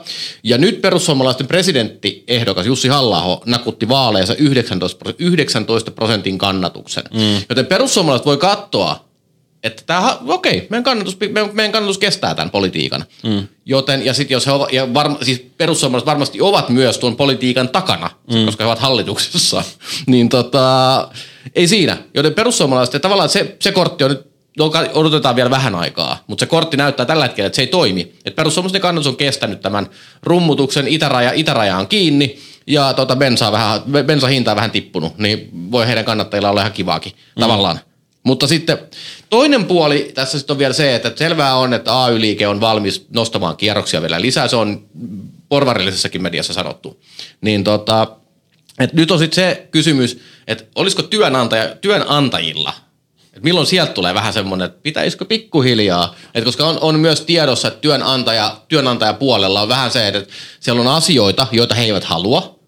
[0.44, 4.34] Ja nyt perussuomalaisten presidenttiehdokas Jussi halla nakutti vaaleissa
[5.18, 7.04] 19, prosentin kannatuksen.
[7.14, 7.42] Mm.
[7.48, 9.04] Joten perussuomalaiset voi katsoa,
[9.62, 11.18] että tämä, okei, okay, meidän, kannatus,
[11.52, 13.04] meidän kannatus kestää tämän politiikan.
[13.22, 13.48] Mm.
[13.66, 17.68] Joten, ja sitten jos he ovat, ja varma, siis perussuomalaiset varmasti ovat myös tuon politiikan
[17.68, 18.44] takana, mm.
[18.44, 19.62] koska he ovat hallituksessa,
[20.06, 21.08] niin tota,
[21.54, 21.96] ei siinä.
[22.14, 24.26] Joten perussuomalaiset, tavallaan se, se kortti on nyt
[24.58, 28.00] no, odotetaan vielä vähän aikaa, mutta se kortti näyttää tällä hetkellä, että se ei toimi.
[28.00, 29.86] Että perussuomalaisten kannatus on kestänyt tämän
[30.22, 35.48] rummutuksen, itäraja, itäraja on kiinni ja tota bensaa vähän, bensa hinta on vähän tippunut, niin
[35.70, 37.40] voi heidän kannattajilla olla ihan kivaakin mm.
[37.40, 37.80] tavallaan.
[38.22, 38.78] Mutta sitten
[39.30, 43.56] toinen puoli tässä sitten on vielä se, että selvää on, että AY-liike on valmis nostamaan
[43.56, 44.48] kierroksia vielä lisää.
[44.48, 44.86] Se on
[45.48, 47.00] porvarillisessakin mediassa sanottu.
[47.40, 48.16] Niin tota,
[48.78, 52.72] et nyt on sitten se kysymys, että olisiko työnantaja, työnantajilla,
[53.26, 57.68] että milloin sieltä tulee vähän semmoinen, että pitäisikö pikkuhiljaa, että koska on, on myös tiedossa,
[57.68, 60.24] että työnantaja, työnantajapuolella on vähän se, että
[60.60, 62.58] siellä on asioita, joita he eivät halua,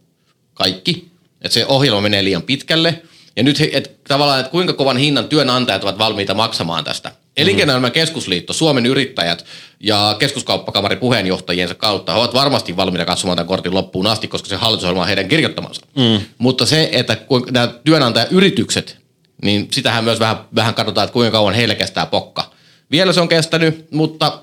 [0.55, 1.09] kaikki,
[1.43, 3.03] että se ohjelma menee liian pitkälle,
[3.37, 7.13] ja nyt he, et, tavallaan, että kuinka kovan hinnan työnantajat ovat valmiita maksamaan tästä.
[7.37, 9.45] Elinkeinoelämän keskusliitto, Suomen yrittäjät
[9.81, 14.57] ja keskuskauppakamarin puheenjohtajiensa kautta he ovat varmasti valmiita katsomaan tämän kortin loppuun asti, koska se
[14.57, 15.81] hallitusohjelma on heidän kirjoittamansa.
[15.97, 16.21] Mm.
[16.39, 18.99] Mutta se, että kuinka nämä työnantajayritykset,
[19.43, 22.51] niin sitähän myös vähän, vähän katsotaan, että kuinka kauan heille kestää pokka.
[22.91, 24.41] Vielä se on kestänyt, mutta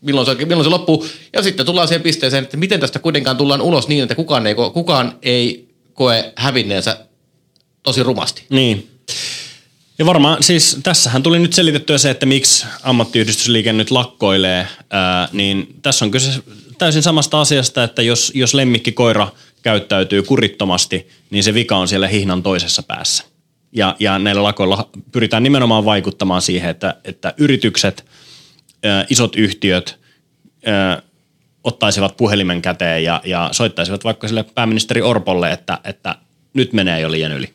[0.00, 1.06] milloin se, milloin se loppuu.
[1.32, 4.54] Ja sitten tullaan siihen pisteeseen, että miten tästä kuitenkaan tullaan ulos niin, että kukaan ei,
[4.54, 6.96] kukaan ei koe hävinneensä
[7.82, 8.44] tosi rumasti.
[8.50, 8.90] Niin.
[9.98, 15.74] Ja varmaan siis tässähän tuli nyt selitettyä se, että miksi ammattiyhdistysliike nyt lakkoilee, ää, niin
[15.82, 16.42] tässä on kyse
[16.78, 19.28] täysin samasta asiasta, että jos, jos lemmikkikoira
[19.62, 23.24] käyttäytyy kurittomasti, niin se vika on siellä hihnan toisessa päässä.
[23.72, 28.04] Ja, ja näillä lakoilla pyritään nimenomaan vaikuttamaan siihen, että, että yritykset,
[28.82, 29.98] ää, isot yhtiöt
[30.66, 31.02] ää,
[31.64, 36.16] ottaisivat puhelimen käteen ja, ja soittaisivat vaikka sille pääministeri Orpolle, että, että
[36.54, 37.54] nyt menee jo liian yli.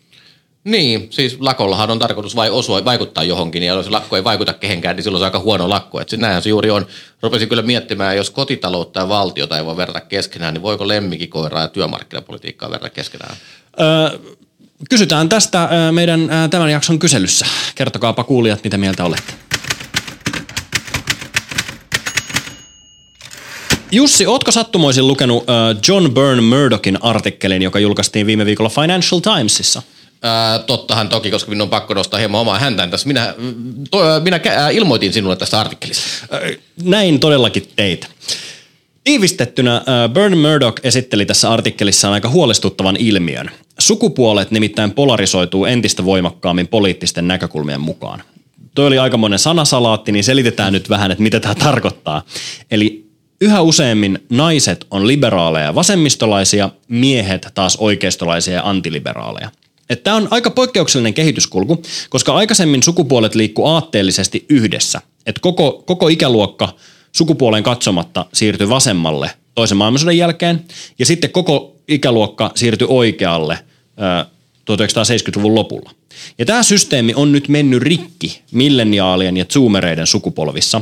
[0.66, 4.96] Niin, siis lakollahan on tarkoitus vai osua, vaikuttaa johonkin, ja jos lakko ei vaikuta kehenkään,
[4.96, 6.02] niin silloin se on aika huono lakko.
[6.02, 6.86] Et näinhän se juuri on.
[7.22, 11.68] Rupesin kyllä miettimään, jos kotitaloutta ja valtiota ei voi verrata keskenään, niin voiko lemmikikoiraa ja
[11.68, 13.36] työmarkkinapolitiikkaa verrata keskenään?
[13.80, 14.20] Öö,
[14.90, 17.46] kysytään tästä meidän tämän jakson kyselyssä.
[17.76, 19.34] Kertokaapa kuulijat, mitä mieltä olette.
[23.92, 25.44] Jussi, ootko sattumoisin lukenut
[25.88, 29.82] John Byrne Murdochin artikkelin, joka julkaistiin viime viikolla Financial Timesissa?
[30.22, 33.08] Ää, tottahan toki, koska minun on pakko nostaa hieman omaa häntään tässä.
[33.08, 33.36] Minä,
[33.92, 36.04] to, minä ää, ilmoitin sinulle tästä artikkelista.
[36.84, 38.08] Näin todellakin teit.
[39.04, 39.82] Tiivistettynä
[40.14, 43.52] Byrne Murdoch esitteli tässä artikkelissaan aika huolestuttavan ilmiön.
[43.80, 48.24] Sukupuolet nimittäin polarisoituu entistä voimakkaammin poliittisten näkökulmien mukaan.
[48.76, 52.22] Toi oli aikamoinen sanasalaatti, niin selitetään nyt vähän, että mitä tämä tarkoittaa.
[52.72, 53.06] Eli
[53.42, 59.52] yhä useammin naiset on liberaaleja ja vasemmistolaisia, miehet taas oikeistolaisia ja antiliberaaleja.
[60.04, 65.02] Tämä on aika poikkeuksellinen kehityskulku, koska aikaisemmin sukupuolet liikkuu aatteellisesti yhdessä.
[65.26, 66.76] Et koko, koko ikäluokka
[67.12, 70.66] sukupuoleen katsomatta siirtyi vasemmalle toisen maailmansodan jälkeen,
[71.00, 73.60] ja sitten koko ikäluokka siirtyi oikealle
[74.22, 74.26] ö,
[74.72, 75.92] 1970-luvun lopulla.
[76.38, 80.82] Ja tämä systeemi on nyt mennyt rikki milleniaalien ja zoomereiden sukupolvissa,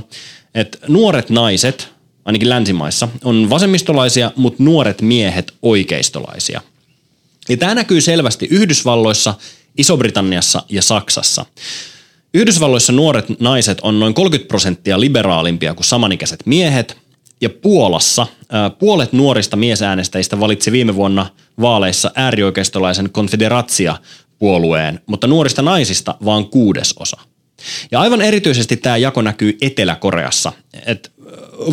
[0.56, 1.90] että nuoret naiset,
[2.26, 6.62] ainakin länsimaissa, on vasemmistolaisia, mutta nuoret miehet oikeistolaisia–
[7.50, 9.34] ja tämä näkyy selvästi Yhdysvalloissa,
[9.78, 11.46] Iso-Britanniassa ja Saksassa.
[12.34, 16.98] Yhdysvalloissa nuoret naiset on noin 30 prosenttia liberaalimpia kuin samanikäiset miehet,
[17.42, 21.26] ja Puolassa ää, puolet nuorista miesäänestäjistä valitsi viime vuonna
[21.62, 27.18] vaaleissa äärioikeistolaisen konfederatsia-puolueen, mutta nuorista naisista vaan kuudesosa.
[27.92, 30.54] Ja aivan erityisesti tämä jako näkyy Etelä-Koreassa.
[30.86, 31.13] Et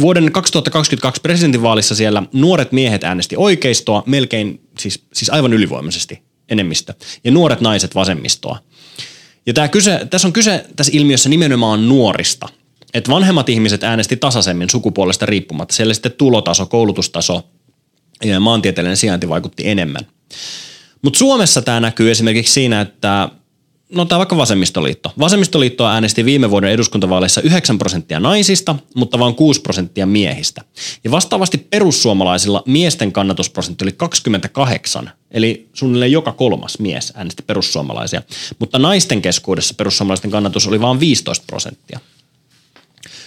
[0.00, 6.94] vuoden 2022 presidentinvaalissa siellä nuoret miehet äänesti oikeistoa melkein, siis, siis aivan ylivoimaisesti enemmistö,
[7.24, 8.58] ja nuoret naiset vasemmistoa.
[9.46, 12.48] Ja tää kyse, tässä on kyse tässä ilmiössä nimenomaan nuorista.
[12.94, 15.74] Että vanhemmat ihmiset äänesti tasaisemmin sukupuolesta riippumatta.
[15.74, 17.42] Siellä sitten tulotaso, koulutustaso
[18.24, 20.06] ja maantieteellinen sijainti vaikutti enemmän.
[21.02, 23.28] Mutta Suomessa tämä näkyy esimerkiksi siinä, että
[23.94, 25.12] no tämä vaikka vasemmistoliitto.
[25.18, 30.62] Vasemmistoliitto äänesti viime vuoden eduskuntavaaleissa 9 prosenttia naisista, mutta vain 6 prosenttia miehistä.
[31.04, 38.22] Ja vastaavasti perussuomalaisilla miesten kannatusprosentti oli 28, eli suunnilleen joka kolmas mies äänesti perussuomalaisia.
[38.58, 42.00] Mutta naisten keskuudessa perussuomalaisten kannatus oli vain 15 prosenttia.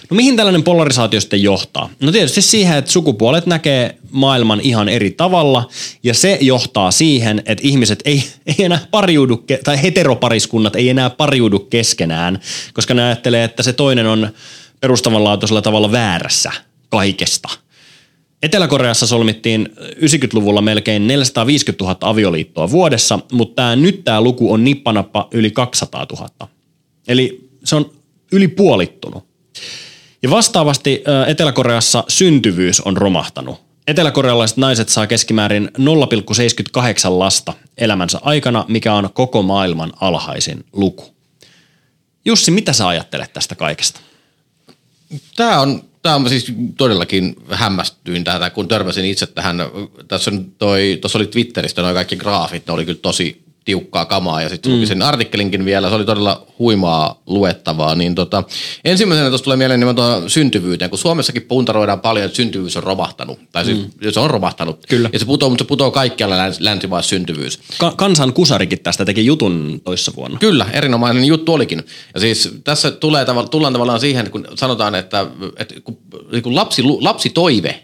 [0.10, 1.90] No mihin tällainen polarisaatio sitten johtaa?
[2.00, 5.70] No tietysti siihen, että sukupuolet näkee maailman ihan eri tavalla
[6.04, 11.60] ja se johtaa siihen, että ihmiset ei, ei enää pariudu, tai heteropariskunnat ei enää pariudu
[11.60, 12.40] keskenään,
[12.74, 14.30] koska ne ajattelee, että se toinen on
[14.80, 16.52] perustavanlaatuisella tavalla väärässä
[16.90, 17.50] kaikesta.
[18.44, 25.28] Etelä-Koreassa solmittiin 90-luvulla melkein 450 000 avioliittoa vuodessa, mutta tämä, nyt tämä luku on nippanappa
[25.32, 26.48] yli 200 000.
[27.08, 27.92] Eli se on
[28.32, 29.24] yli puolittunut.
[30.24, 33.62] Ja vastaavasti Etelä-Koreassa syntyvyys on romahtanut.
[33.88, 41.16] Eteläkorealaiset naiset saa keskimäärin 0,78 lasta elämänsä aikana, mikä on koko maailman alhaisin luku.
[42.26, 44.00] Jussi, mitä sä ajattelet tästä kaikesta?
[45.36, 49.58] Tämä on, tämä on siis todellakin hämmästyin tätä, kun törmäsin itse tähän.
[50.08, 54.42] Tässä on toi, tuossa oli Twitteristä noin kaikki graafit, ne oli kyllä tosi tiukkaa kamaa
[54.42, 54.86] ja sitten mm.
[54.86, 57.96] sen artikkelinkin vielä, se oli todella huimaa luettavaa.
[57.96, 58.44] Niin tota,
[58.86, 63.40] ensimmäisenä tuossa tulee mieleen nimenomaan syntyvyyteen, kun Suomessakin puntaroidaan paljon, että syntyvyys on romahtanut.
[63.52, 64.12] Tai siis mm.
[64.12, 64.86] se on romahtanut.
[64.90, 65.10] Kyllä.
[65.14, 67.60] Ja se putoo, mutta se putoo kaikkialla läns, länsimaissa syntyvyys.
[67.78, 70.38] Ka- kansan kusarikin tästä teki jutun toissa vuonna.
[70.40, 71.84] Kyllä, erinomainen juttu olikin.
[72.14, 75.26] Ja siis tässä tulee, tullaan tavallaan siihen, kun sanotaan, että,
[75.58, 75.98] että kun,
[76.44, 77.84] kun lapsi, lapsi toive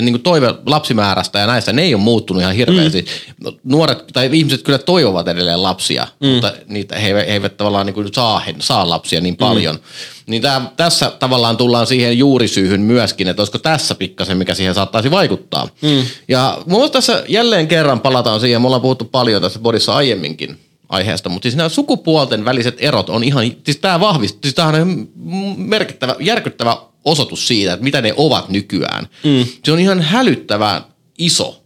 [0.00, 3.04] niin kuin toive lapsimäärästä ja näistä, ne ei ole muuttunut ihan hirveästi.
[3.44, 3.52] Mm.
[3.64, 6.28] Nuoret tai ihmiset kyllä toivovat edelleen lapsia, mm.
[6.28, 9.74] mutta niitä, he, he eivät tavallaan niin kuin saa, he, saa lapsia niin paljon.
[9.74, 9.80] Mm.
[10.26, 15.10] Niin tämä, tässä tavallaan tullaan siihen juurisyyhyn myöskin, että olisiko tässä pikkasen, mikä siihen saattaisi
[15.10, 15.68] vaikuttaa.
[15.82, 16.02] Mm.
[16.28, 21.28] Ja mun tässä jälleen kerran palataan siihen, me ollaan puhuttu paljon tässä bodissa aiemminkin aiheesta,
[21.28, 25.08] mutta siis nämä sukupuolten väliset erot on ihan, siis tämä vahvistuu, siis tämä on
[25.56, 29.08] merkittävä, järkyttävä osoitus siitä, että mitä ne ovat nykyään.
[29.24, 29.46] Mm.
[29.64, 30.82] Se on ihan hälyttävän
[31.18, 31.64] iso.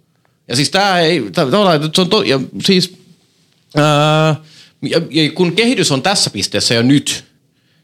[0.48, 2.96] Ja siis tämä ei, tavallaan, se on to, ja siis,
[3.76, 4.36] ää,
[4.82, 7.24] ja, ja kun kehitys on tässä pisteessä jo nyt,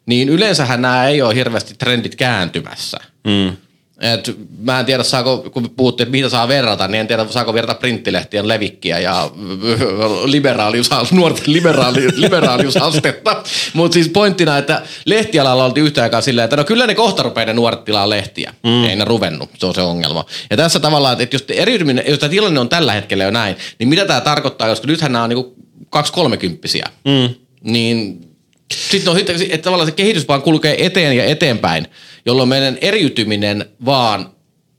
[0.06, 2.98] niin yleensähän nämä ei ole hirveästi trendit kääntymässä.
[3.24, 3.56] Mm.
[4.00, 7.54] Et mä en tiedä, saako, kun puhuttiin, että mitä saa verrata, niin en tiedä, saako
[7.54, 9.30] verrata printtilehtien levikkiä ja
[10.24, 13.42] liberaalius, nuorten liberaali, liberaaliusastetta.
[13.72, 17.46] Mutta siis pointtina, että lehtialalla oltiin yhtä aikaa silleen, että no kyllä ne kohta rupeaa
[17.46, 18.54] ne nuoret tilaa lehtiä.
[18.62, 18.84] Mm.
[18.84, 20.24] Ei ne ruvennut, se on se ongelma.
[20.50, 23.88] Ja tässä tavallaan, että jos eriytyminen, jos tämä tilanne on tällä hetkellä jo näin, niin
[23.88, 25.54] mitä tämä tarkoittaa, koska nythän nämä on niinku
[25.90, 26.86] kaksi kolmekymppisiä.
[27.04, 27.34] Mm.
[27.62, 28.29] Niin
[28.74, 31.86] sitten on sitten, että tavallaan se kehitys vaan kulkee eteen ja eteenpäin,
[32.26, 34.30] jolloin meidän eriytyminen vaan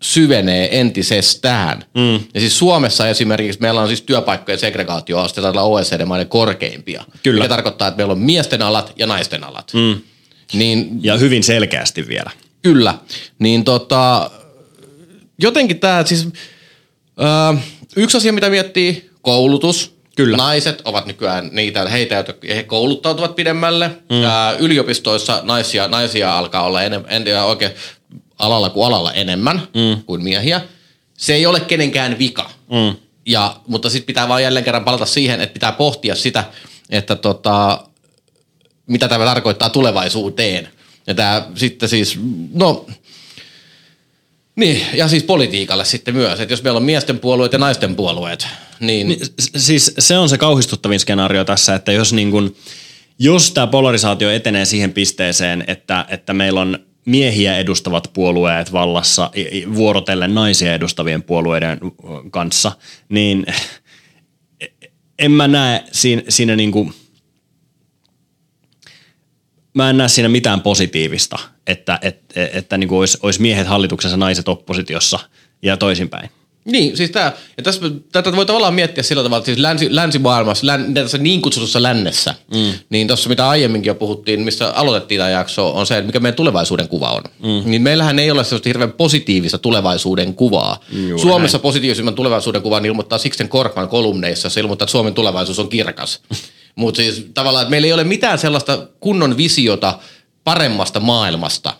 [0.01, 1.85] syvenee entisestään.
[1.95, 2.13] Mm.
[2.33, 7.03] Ja siis Suomessa esimerkiksi meillä on siis työpaikkojen segregaatioaste taitaa OECD-maiden korkeimpia.
[7.23, 7.39] Kyllä.
[7.39, 9.71] Mikä tarkoittaa, että meillä on miesten alat ja naisten alat.
[9.73, 10.01] Mm.
[10.53, 12.31] Niin, ja hyvin selkeästi vielä.
[12.61, 12.95] Kyllä.
[13.39, 14.31] Niin tota,
[15.41, 16.27] jotenkin tämä siis,
[17.55, 17.57] ö,
[17.95, 20.00] yksi asia mitä miettii, koulutus.
[20.15, 20.37] Kyllä.
[20.37, 23.87] Naiset ovat nykyään niitä, heitä, jotka he kouluttautuvat pidemmälle.
[23.87, 24.23] Mm.
[24.23, 27.71] Ää, yliopistoissa naisia, naisia alkaa olla enemmän, en tiedä oikein
[28.39, 30.03] alalla kuin alalla enemmän mm.
[30.03, 30.61] kuin miehiä.
[31.17, 32.49] Se ei ole kenenkään vika.
[32.69, 32.95] Mm.
[33.25, 36.43] Ja, mutta sitten pitää vaan jälleen kerran palata siihen, että pitää pohtia sitä,
[36.89, 37.83] että tota,
[38.87, 40.69] mitä tämä tarkoittaa tulevaisuuteen.
[41.07, 42.19] Ja tämä sitten siis,
[42.53, 42.85] no
[44.55, 48.47] niin, ja siis politiikalle sitten myös, että jos meillä on miesten puolueet ja naisten puolueet,
[48.79, 49.07] niin...
[49.07, 49.19] niin
[49.57, 52.55] siis se on se kauhistuttavin skenaario tässä, että jos, niin kun,
[53.19, 59.31] jos tämä polarisaatio etenee siihen pisteeseen, että, että meillä on miehiä edustavat puolueet vallassa
[59.75, 61.79] vuorotellen naisia edustavien puolueiden
[62.31, 62.71] kanssa,
[63.09, 63.45] niin
[65.19, 66.93] en mä näe siinä, siinä niin kuin,
[69.73, 74.17] mä en näe siinä mitään positiivista, että, että, että niin kuin olisi, olisi miehet hallituksessa,
[74.17, 75.19] naiset oppositiossa
[75.61, 76.29] ja toisinpäin.
[76.65, 77.81] Niin, siis tämä, ja tässä,
[78.11, 82.35] tätä voi tavallaan miettiä sillä tavalla, että siis länsi, länsimaailmassa, län, tässä niin kutsutussa lännessä,
[82.53, 82.73] mm.
[82.89, 86.35] niin tuossa mitä aiemminkin jo puhuttiin, missä aloitettiin tämä jakso, on se, että mikä meidän
[86.35, 87.23] tulevaisuuden kuva on.
[87.39, 87.71] Mm.
[87.71, 90.79] Niin meillähän ei ole sellaista hirveän positiivista tulevaisuuden kuvaa.
[90.91, 91.61] Juuri Suomessa näin.
[91.61, 96.19] positiivisimman tulevaisuuden kuvan ilmoittaa Sixten Korkman kolumneissa, se ilmoittaa, että Suomen tulevaisuus on kirkas.
[96.75, 99.99] Mutta siis tavallaan, että meillä ei ole mitään sellaista kunnon visiota
[100.43, 101.73] paremmasta maailmasta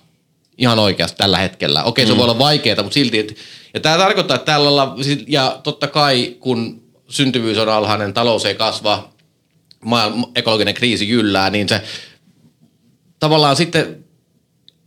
[0.58, 1.84] ihan oikeasti tällä hetkellä.
[1.84, 2.18] Okei, se mm.
[2.18, 3.20] voi olla vaikeaa, mutta silti.
[3.20, 3.38] Et,
[3.74, 4.96] ja tämä tarkoittaa, että tällä olla,
[5.28, 9.10] ja totta kai kun syntyvyys on alhainen, talous ei kasva,
[9.86, 11.82] maailma, ekologinen kriisi jyllää, niin se
[13.20, 14.06] tavallaan sitten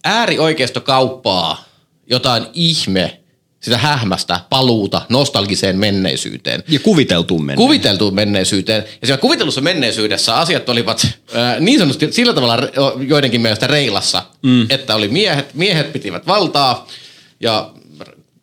[0.04, 1.64] äärioikeisto kauppaa
[2.06, 3.23] jotain ihme
[3.64, 6.62] sitä hähmästä paluuta nostalgiseen menneisyyteen.
[6.68, 7.66] Ja kuviteltuun menneisyyteen.
[7.66, 8.84] Kuviteltuun menneisyyteen.
[9.00, 12.58] Ja siellä kuvitellussa menneisyydessä asiat olivat äh, niin sanotusti sillä tavalla
[13.08, 14.66] joidenkin mielestä reilassa, mm.
[14.70, 16.88] että oli miehet, miehet pitivät valtaa
[17.40, 17.70] ja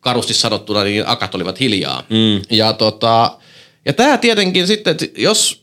[0.00, 2.02] karusti sanottuna niin akat olivat hiljaa.
[2.10, 2.56] Mm.
[2.56, 3.38] Ja, tota,
[3.84, 5.62] ja tämä tietenkin sitten, jos,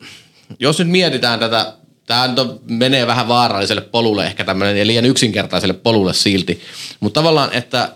[0.60, 1.74] jos nyt mietitään tätä
[2.10, 6.62] Tämä menee vähän vaaralliselle polulle, ehkä tämmöinen ja liian yksinkertaiselle polulle silti.
[7.00, 7.90] Mutta tavallaan, että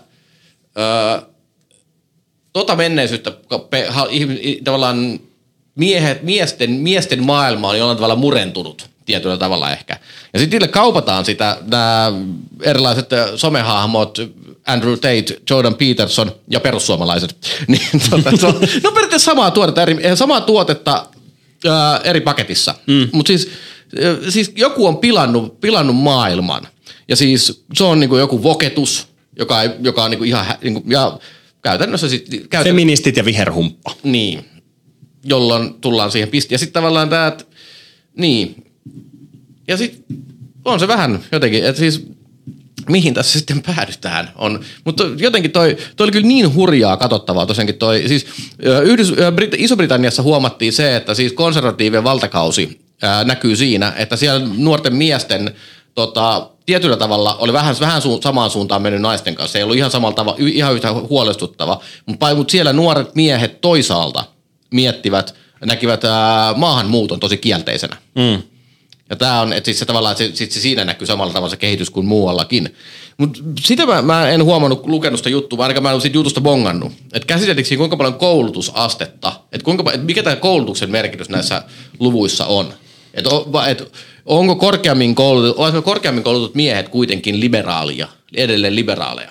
[0.78, 1.33] öö,
[2.54, 3.32] tota menneisyyttä
[4.64, 5.20] tavallaan
[5.74, 9.98] miehet, miesten, miesten maailma on jollain tavalla murentunut tietyllä tavalla ehkä.
[10.32, 12.12] Ja sitten niille kaupataan sitä, nämä
[12.62, 14.18] erilaiset somehahmot,
[14.66, 17.36] Andrew Tate, Jordan Peterson ja perussuomalaiset.
[17.68, 21.06] niin, tuota, se on, no periaatteessa samaa tuotetta, eri, samaa tuotetta
[21.68, 22.74] ää, eri paketissa.
[22.86, 23.08] Mm.
[23.12, 23.50] Mutta siis,
[24.28, 26.68] siis joku on pilannut, pilannut maailman.
[27.08, 29.06] Ja siis se on niinku joku voketus,
[29.38, 31.18] joka, joka on niinku ihan, niinku, ja
[31.64, 32.48] käytännössä sitten...
[32.48, 32.70] Käytän...
[32.70, 33.96] Feministit ja viherhumppa.
[34.02, 34.44] Niin,
[35.24, 36.54] jolloin tullaan siihen pistiin.
[36.54, 37.44] Ja sitten tavallaan tämä, että
[38.16, 38.72] niin.
[39.68, 40.16] Ja sitten
[40.64, 42.06] on se vähän jotenkin, että siis
[42.88, 44.30] mihin tässä sitten päädytään.
[44.36, 48.26] On, mutta jotenkin toi, toi oli kyllä niin hurjaa katsottavaa tosiaankin toi, siis
[48.84, 54.94] Yhdys, Brit- Iso-Britanniassa huomattiin se, että siis konservatiivien valtakausi ää, näkyy siinä, että siellä nuorten
[54.94, 55.54] miesten
[55.94, 59.58] tota, tietyllä tavalla oli vähän, vähän su, samaan suuntaan mennyt naisten kanssa.
[59.58, 64.24] Ei ollut ihan samalla tavalla, ihan yhtä huolestuttava, mutta, mutta siellä nuoret miehet toisaalta
[64.70, 67.96] miettivät, näkivät ää, maahanmuuton tosi kielteisenä.
[68.14, 68.42] Mm.
[69.10, 71.50] Ja tämä on, että siis se tavallaan, että se, sit se siinä näkyy samalla tavalla
[71.50, 72.74] se kehitys kuin muuallakin.
[73.18, 76.40] Mutta sitä mä, mä, en huomannut lukenut sitä juttua, vaan ainakaan mä en siitä jutusta
[76.40, 76.92] bongannut.
[77.12, 81.62] Että käsiteltikö siinä kuinka paljon koulutusastetta, että kuinka, et mikä tämä koulutuksen merkitys näissä
[81.98, 82.74] luvuissa on.
[83.14, 83.30] Että
[83.68, 83.92] et,
[84.24, 89.30] onko korkeammin koulutut, korkeammin koulutut miehet kuitenkin liberaalia, edelleen liberaaleja?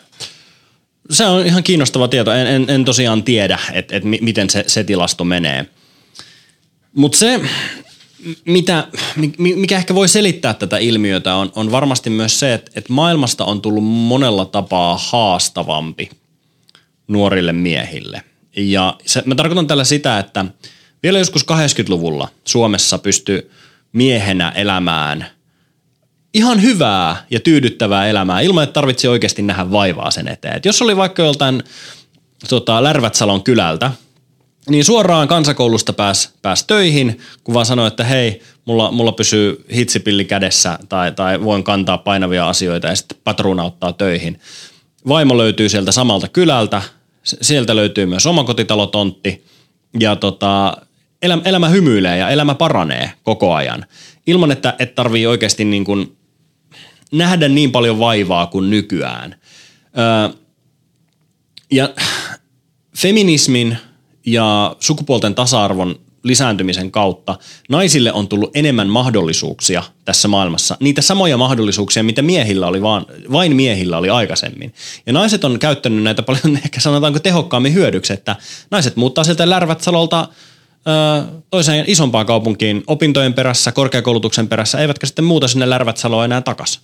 [1.09, 2.31] Se on ihan kiinnostava tieto.
[2.31, 5.65] En, en, en tosiaan tiedä, että et miten se, se tilasto menee.
[6.95, 7.41] Mutta se,
[8.45, 8.87] mitä,
[9.37, 13.61] mikä ehkä voi selittää tätä ilmiötä, on, on varmasti myös se, että, että maailmasta on
[13.61, 16.09] tullut monella tapaa haastavampi
[17.07, 18.23] nuorille miehille.
[18.55, 20.45] Ja se, mä tarkoitan tällä sitä, että
[21.03, 23.51] vielä joskus 80-luvulla Suomessa pystyi
[23.93, 25.27] miehenä elämään
[26.33, 30.55] ihan hyvää ja tyydyttävää elämää ilman, että tarvitsi oikeasti nähdä vaivaa sen eteen.
[30.55, 31.63] Et jos oli vaikka joltain
[32.49, 33.91] tota, Lärvätsalon kylältä,
[34.69, 40.25] niin suoraan kansakoulusta pääs, pääs töihin, kun vaan sanoi, että hei, mulla, mulla pysyy hitsipilli
[40.25, 44.39] kädessä tai, tai voin kantaa painavia asioita ja sitten patruuna ottaa töihin.
[45.07, 46.81] Vaimo löytyy sieltä samalta kylältä,
[47.23, 49.45] sieltä löytyy myös omakotitalotontti
[49.99, 50.77] ja tota,
[51.23, 53.85] elämä, elämä hymyilee ja elämä paranee koko ajan.
[54.27, 56.17] Ilman, että, että tarvii oikeasti niin kuin
[57.11, 59.35] nähdä niin paljon vaivaa kuin nykyään.
[59.97, 60.37] Öö,
[61.71, 61.89] ja
[62.97, 63.77] feminismin–
[64.25, 67.37] ja sukupuolten tasa-arvon lisääntymisen kautta
[67.69, 70.77] naisille on tullut enemmän mahdollisuuksia tässä maailmassa.
[70.79, 74.73] Niitä samoja mahdollisuuksia, mitä miehillä oli vaan, vain miehillä oli aikaisemmin.
[75.05, 78.35] Ja naiset on käyttänyt näitä paljon ehkä sanotaanko tehokkaammin hyödyksi, että
[78.71, 80.27] naiset muuttaa sieltä Lärvätsalolta
[81.49, 86.81] toiseen isompaan kaupunkiin opintojen perässä, korkeakoulutuksen perässä, eivätkä sitten muuta sinne Lärvätsaloon enää takaisin.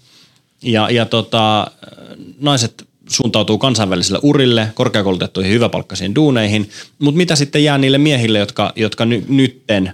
[0.63, 1.71] Ja, ja tota,
[2.41, 9.05] naiset suuntautuu kansainvälisille urille, korkeakoulutettuihin hyväpalkkaisiin duuneihin, mutta mitä sitten jää niille miehille, jotka, jotka
[9.05, 9.93] ny, nytten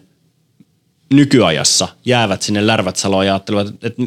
[1.13, 4.01] nykyajassa jäävät sinne Lärvätsaloon ja ajattelevat, että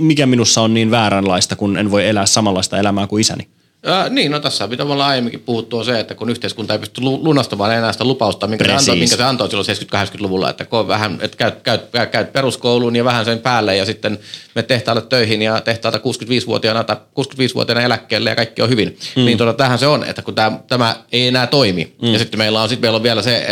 [0.00, 3.48] mikä minussa on niin vääränlaista, kun en voi elää samanlaista elämää kuin isäni?
[3.86, 6.78] Ää, niin, no tässä mitä me ollaan aiemminkin puhuttu on se, että kun yhteiskunta ei
[6.78, 10.88] pysty lunastamaan enää sitä lupausta, minkä, se antoi, minkä se antoi silloin 70-80-luvulla, että kun
[10.88, 14.18] vähän, että käyt, käyt, käyt, peruskouluun ja vähän sen päälle ja sitten
[14.54, 18.98] me tehtaalle töihin ja tehtaalta 65-vuotiaana tai 65-vuotiaana eläkkeelle ja kaikki on hyvin.
[19.16, 19.24] Mm.
[19.24, 21.94] Niin tuota, tähän se on, että kun tämä, tämä ei enää toimi.
[22.02, 22.12] Mm.
[22.12, 23.46] Ja sitten meillä on, sitten meillä on vielä se,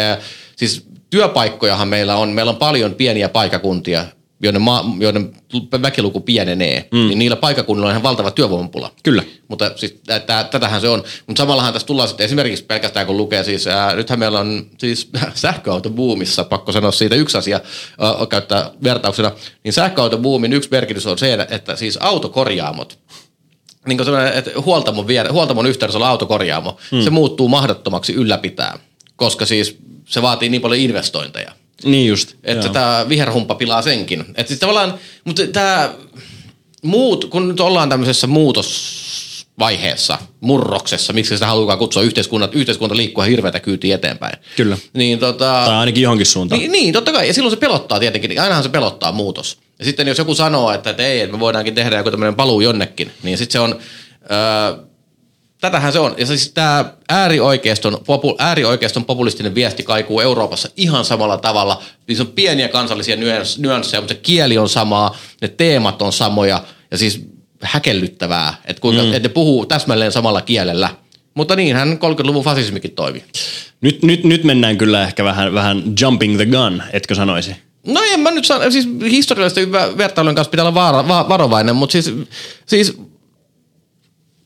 [0.56, 4.04] siis työpaikkojahan meillä on, meillä on paljon pieniä paikakuntia,
[4.42, 5.32] joiden, maa, joiden
[5.82, 6.98] väkiluku pienenee, mm.
[6.98, 8.92] niin niillä paikakunnilla on ihan valtava työvoimapula.
[9.02, 9.22] Kyllä.
[9.48, 11.04] Mutta siis t- tätähän se on.
[11.26, 15.10] Mutta samallahan tässä tullaan sitten esimerkiksi pelkästään kun lukee siis, ää, nythän meillä on siis
[15.34, 17.60] sähköautobuumissa, pakko sanoa siitä yksi asia
[17.98, 19.30] ää, käyttää vertauksena,
[19.64, 22.98] niin sähköautobuumin yksi merkitys on se, että siis autokorjaamot,
[23.86, 27.02] niin kuin että huoltamon, viere, huoltamon yhteydessä on autokorjaamo, mm.
[27.02, 28.78] se muuttuu mahdottomaksi ylläpitää,
[29.16, 31.52] koska siis se vaatii niin paljon investointeja.
[31.84, 32.34] Niin just.
[32.44, 34.20] Että tämä viherhumppa pilaa senkin.
[34.20, 35.92] Että siis tavallaan, mutta tämä
[36.82, 43.60] muut, kun nyt ollaan tämmöisessä muutosvaiheessa, murroksessa, miksi sitä haluaa kutsua yhteiskunta, yhteiskunta liikkua hirveätä
[43.60, 44.38] kyytiä eteenpäin.
[44.56, 44.78] Kyllä.
[44.92, 46.58] Niin, tota, tai ainakin johonkin suuntaan.
[46.58, 47.26] Niin, niin, totta kai.
[47.26, 48.40] Ja silloin se pelottaa tietenkin.
[48.40, 49.58] Ainahan se pelottaa muutos.
[49.78, 52.60] Ja sitten jos joku sanoo, että, että ei, että me voidaankin tehdä joku tämmöinen paluu
[52.60, 53.78] jonnekin, niin sitten se on...
[54.30, 54.91] Öö,
[55.62, 56.14] tätähän se on.
[56.18, 61.82] Ja siis tämä äärioikeiston, popu, äärioikeiston populistinen viesti kaikuu Euroopassa ihan samalla tavalla.
[62.08, 63.16] Niissä on pieniä kansallisia
[63.58, 67.20] nyansseja, mutta se kieli on samaa, ne teemat on samoja ja siis
[67.62, 69.12] häkellyttävää, että, kuinka, mm.
[69.12, 70.88] että ne puhuu täsmälleen samalla kielellä.
[71.34, 73.24] Mutta niinhän 30-luvun fasismikin toimi.
[73.80, 77.56] Nyt, nyt, nyt mennään kyllä ehkä vähän, vähän jumping the gun, etkö sanoisi?
[77.86, 81.92] No en mä nyt sano, siis historiallisten vertailujen kanssa pitää olla vaara, va, varovainen, mutta
[81.92, 82.14] siis,
[82.66, 82.96] siis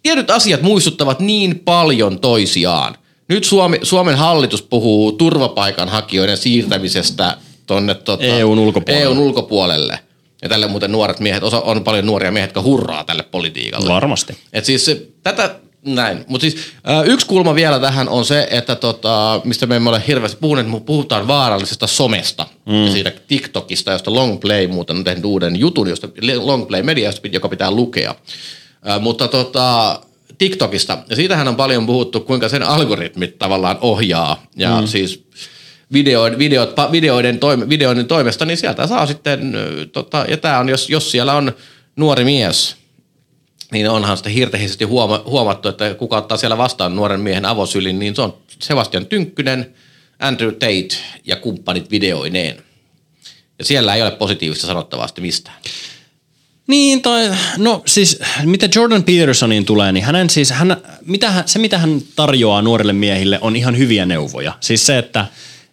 [0.07, 2.95] tietyt asiat muistuttavat niin paljon toisiaan.
[3.29, 9.03] Nyt Suomi, Suomen hallitus puhuu turvapaikanhakijoiden siirtämisestä tuonne tota, EUn ulkopuolelle.
[9.03, 9.99] EUn ulkopuolelle.
[10.42, 13.88] Ja tälle muuten nuoret miehet, osa, on paljon nuoria miehet, jotka hurraa tälle politiikalle.
[13.88, 14.37] Varmasti.
[14.53, 14.90] Et siis
[15.23, 16.25] tätä, näin.
[16.29, 16.57] Mutta siis
[16.88, 20.69] äh, yksi kulma vielä tähän on se, että tota, mistä me emme ole hirveästi puhuneet,
[20.69, 22.47] mutta puhutaan vaarallisesta somesta.
[22.66, 22.85] Mm.
[22.85, 27.71] Ja siitä TikTokista, josta Longplay muuten on tehnyt uuden jutun, josta Longplay Media, joka pitää
[27.71, 28.15] lukea
[29.00, 30.00] mutta tota,
[30.38, 34.87] TikTokista, ja siitähän on paljon puhuttu, kuinka sen algoritmit tavallaan ohjaa, ja mm.
[34.87, 35.26] siis
[35.92, 39.54] videoiden, videot, videoiden, toime, videoiden toimesta, niin sieltä saa sitten,
[39.92, 41.52] tota, ja tämä on, jos, jos siellä on
[41.96, 42.76] nuori mies,
[43.72, 48.16] niin onhan sitten hirtehisesti huoma- huomattu, että kuka ottaa siellä vastaan nuoren miehen avosylin, niin
[48.16, 49.74] se on Sebastian Tynkkynen,
[50.18, 52.56] Andrew Tate ja kumppanit videoineen.
[53.58, 55.56] Ja siellä ei ole positiivista sanottavaa sitten mistään.
[56.67, 61.58] Niin, tai no siis mitä Jordan Petersoniin tulee, niin hänen siis, hän, mitä hän, se
[61.58, 64.52] mitä hän tarjoaa nuorille miehille on ihan hyviä neuvoja.
[64.60, 65.27] Siis se, että,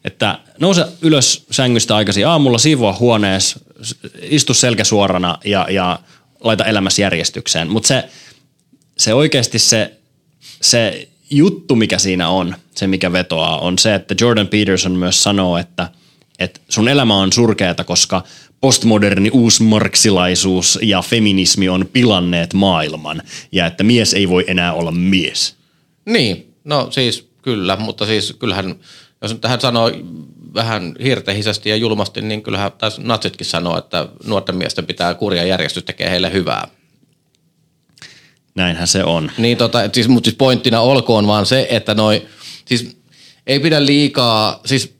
[0.05, 3.59] että nouse ylös sängystä aikaisin aamulla, siivoa huoneessa,
[4.21, 5.99] istu selkä suorana ja, ja
[6.39, 7.69] laita elämässä järjestykseen.
[7.69, 8.09] Mutta se,
[8.97, 9.93] se oikeasti se,
[10.61, 15.57] se juttu, mikä siinä on, se mikä vetoaa, on se, että Jordan Peterson myös sanoo,
[15.57, 15.89] että,
[16.39, 18.23] että sun elämä on surkeata, koska
[18.63, 25.55] postmoderni uusmarksilaisuus ja feminismi on pilanneet maailman ja että mies ei voi enää olla mies.
[26.05, 28.75] Niin, no siis kyllä, mutta siis kyllähän,
[29.21, 29.91] jos nyt tähän sanoo
[30.53, 35.83] vähän hirtehisesti ja julmasti, niin kyllähän taas natsitkin sanoo, että nuorten miesten pitää kurja järjestys
[35.83, 36.67] tekee heille hyvää.
[38.55, 39.31] Näinhän se on.
[39.37, 42.27] Niin tota, siis, mutta siis pointtina olkoon vaan se, että noi,
[42.65, 42.97] siis
[43.47, 44.95] ei pidä liikaa, siis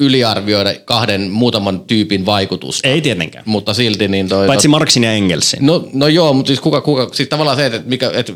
[0.00, 2.88] yliarvioida kahden muutaman tyypin vaikutusta.
[2.88, 3.44] Ei tietenkään.
[3.46, 4.46] Mutta silti niin toi...
[4.46, 5.66] Paitsi Marksin ja Engelsin.
[5.66, 8.32] No, no joo, mutta siis kuka, kuka, siis tavallaan se, että, mikä, että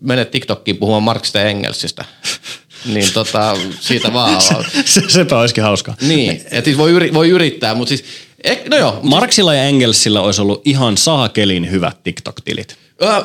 [0.00, 2.04] menet TikTokkiin puhumaan Marksista ja Engelsistä.
[2.94, 4.42] niin tota, siitä vaan.
[4.84, 5.94] se, sepä olisikin hauskaa.
[6.00, 8.04] Niin, että siis voi, yri, voi yrittää, mutta siis,
[8.44, 8.92] eh, no joo.
[8.92, 12.76] Mutta Marksilla ja Engelsillä olisi ollut ihan saakelin hyvät TikTok-tilit.
[13.02, 13.24] Ö,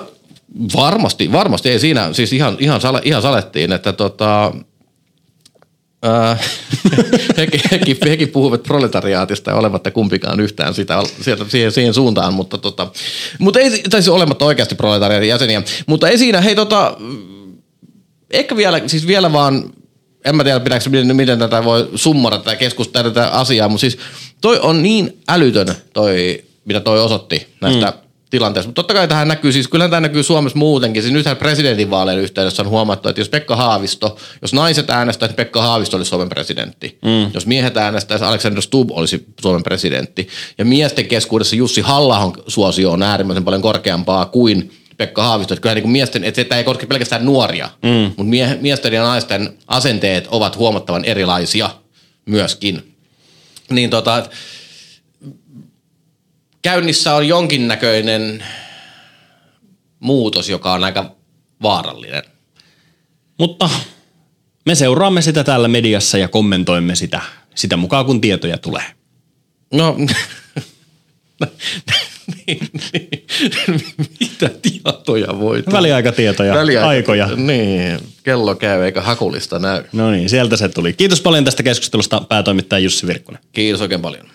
[0.76, 1.70] varmasti, varmasti.
[1.70, 4.52] Ei siinä, siis ihan, ihan, sale, ihan salettiin, että tota,
[7.38, 12.92] hekin, hekin, hekin puhuvat proletariaatista olematta kumpikaan yhtään sitä, sieltä, siihen, siihen suuntaan, mutta, tota,
[13.40, 15.64] mutta ei, tai siis olematta oikeasti proletariaatin jäseniä.
[15.88, 16.98] Mutta ei siinä, hei tota,
[18.32, 19.74] ehkä vielä, siis vielä vaan,
[20.26, 23.98] en mä tiedä pitääkö, miten, miten tätä voi summata tätä keskustelua tätä asiaa, mutta siis
[24.42, 28.04] toi on niin älytön toi, mitä toi osoitti näistä mm
[28.34, 28.68] tilanteessa.
[28.68, 31.02] Mutta totta kai tähän näkyy, siis kyllähän tämä näkyy Suomessa muutenkin.
[31.02, 35.62] Siis nythän presidentinvaalien yhteydessä on huomattu, että jos Pekka Haavisto, jos naiset äänestäisivät, niin Pekka
[35.62, 36.98] Haavisto olisi Suomen presidentti.
[37.06, 37.32] Mm.
[37.34, 40.28] Jos miehet äänestäisivät, Alexander Stubb olisi Suomen presidentti.
[40.58, 45.54] Ja miesten keskuudessa Jussi halla suosio on äärimmäisen paljon korkeampaa kuin Pekka Haavisto.
[45.54, 47.90] Että kyllähän niin miesten, että tämä ei koske pelkästään nuoria, mm.
[47.90, 51.70] mutta mie- miesten ja naisten asenteet ovat huomattavan erilaisia
[52.26, 52.96] myöskin.
[53.70, 54.24] Niin tota,
[56.64, 58.44] käynnissä on jonkinnäköinen
[60.00, 61.16] muutos, joka on aika
[61.62, 62.24] vaarallinen.
[63.40, 63.70] Mutta
[64.66, 67.22] me seuraamme sitä täällä mediassa ja kommentoimme sitä,
[67.56, 68.84] sitä mukaan, kun tietoja tulee.
[69.74, 69.96] No,
[72.48, 72.60] niin,
[72.94, 73.26] niin.
[74.20, 75.78] mitä tietoja voi tulla?
[75.78, 77.30] Väliaikatietoja, Väliaika- aikoja.
[77.36, 79.84] Niin, kello käy eikä hakulista näy.
[79.94, 80.94] No niin, sieltä se tuli.
[80.94, 83.42] Kiitos paljon tästä keskustelusta päätoimittaja Jussi Virkkunen.
[83.52, 84.26] Kiitos oikein paljon.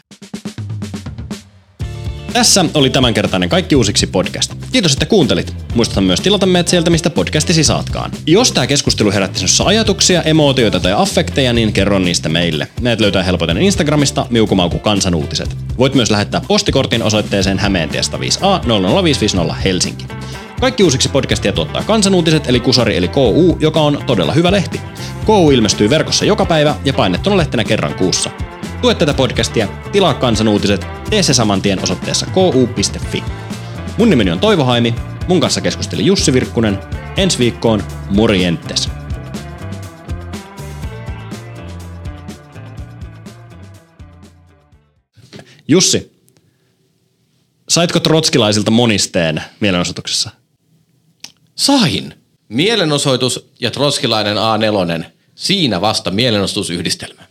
[2.38, 4.54] Tässä oli tämänkertainen Kaikki uusiksi podcast.
[4.72, 5.54] Kiitos, että kuuntelit.
[5.74, 8.10] Muistutan myös tilata meidät sieltä, mistä podcastisi saatkaan.
[8.26, 12.68] Jos tämä keskustelu herätti sinussa ajatuksia, emootioita tai affekteja, niin kerro niistä meille.
[12.80, 15.56] Meidät löytää helpoiten Instagramista miukumauku kansanuutiset.
[15.78, 20.06] Voit myös lähettää postikortin osoitteeseen Hämeentiestä 5A 00550 Helsinki.
[20.60, 24.80] Kaikki uusiksi podcastia tuottaa kansanuutiset eli Kusari eli KU, joka on todella hyvä lehti.
[25.26, 28.30] KU ilmestyy verkossa joka päivä ja painettuna lehtenä kerran kuussa.
[28.82, 33.24] Tue tätä podcastia, tilaa kansanuutiset, tee se saman tien osoitteessa ku.fi.
[33.98, 34.94] Mun nimeni on Toivo Haimi,
[35.28, 36.78] mun kanssa keskusteli Jussi Virkkunen.
[37.16, 38.88] Ensi viikkoon, morjentes!
[45.68, 46.12] Jussi,
[47.68, 50.30] saitko trotskilaisilta monisteen mielenosoituksessa?
[51.54, 52.14] Sain.
[52.48, 55.04] Mielenosoitus ja trotskilainen A4.
[55.34, 57.28] Siinä vasta mielenosoitusyhdistelmä.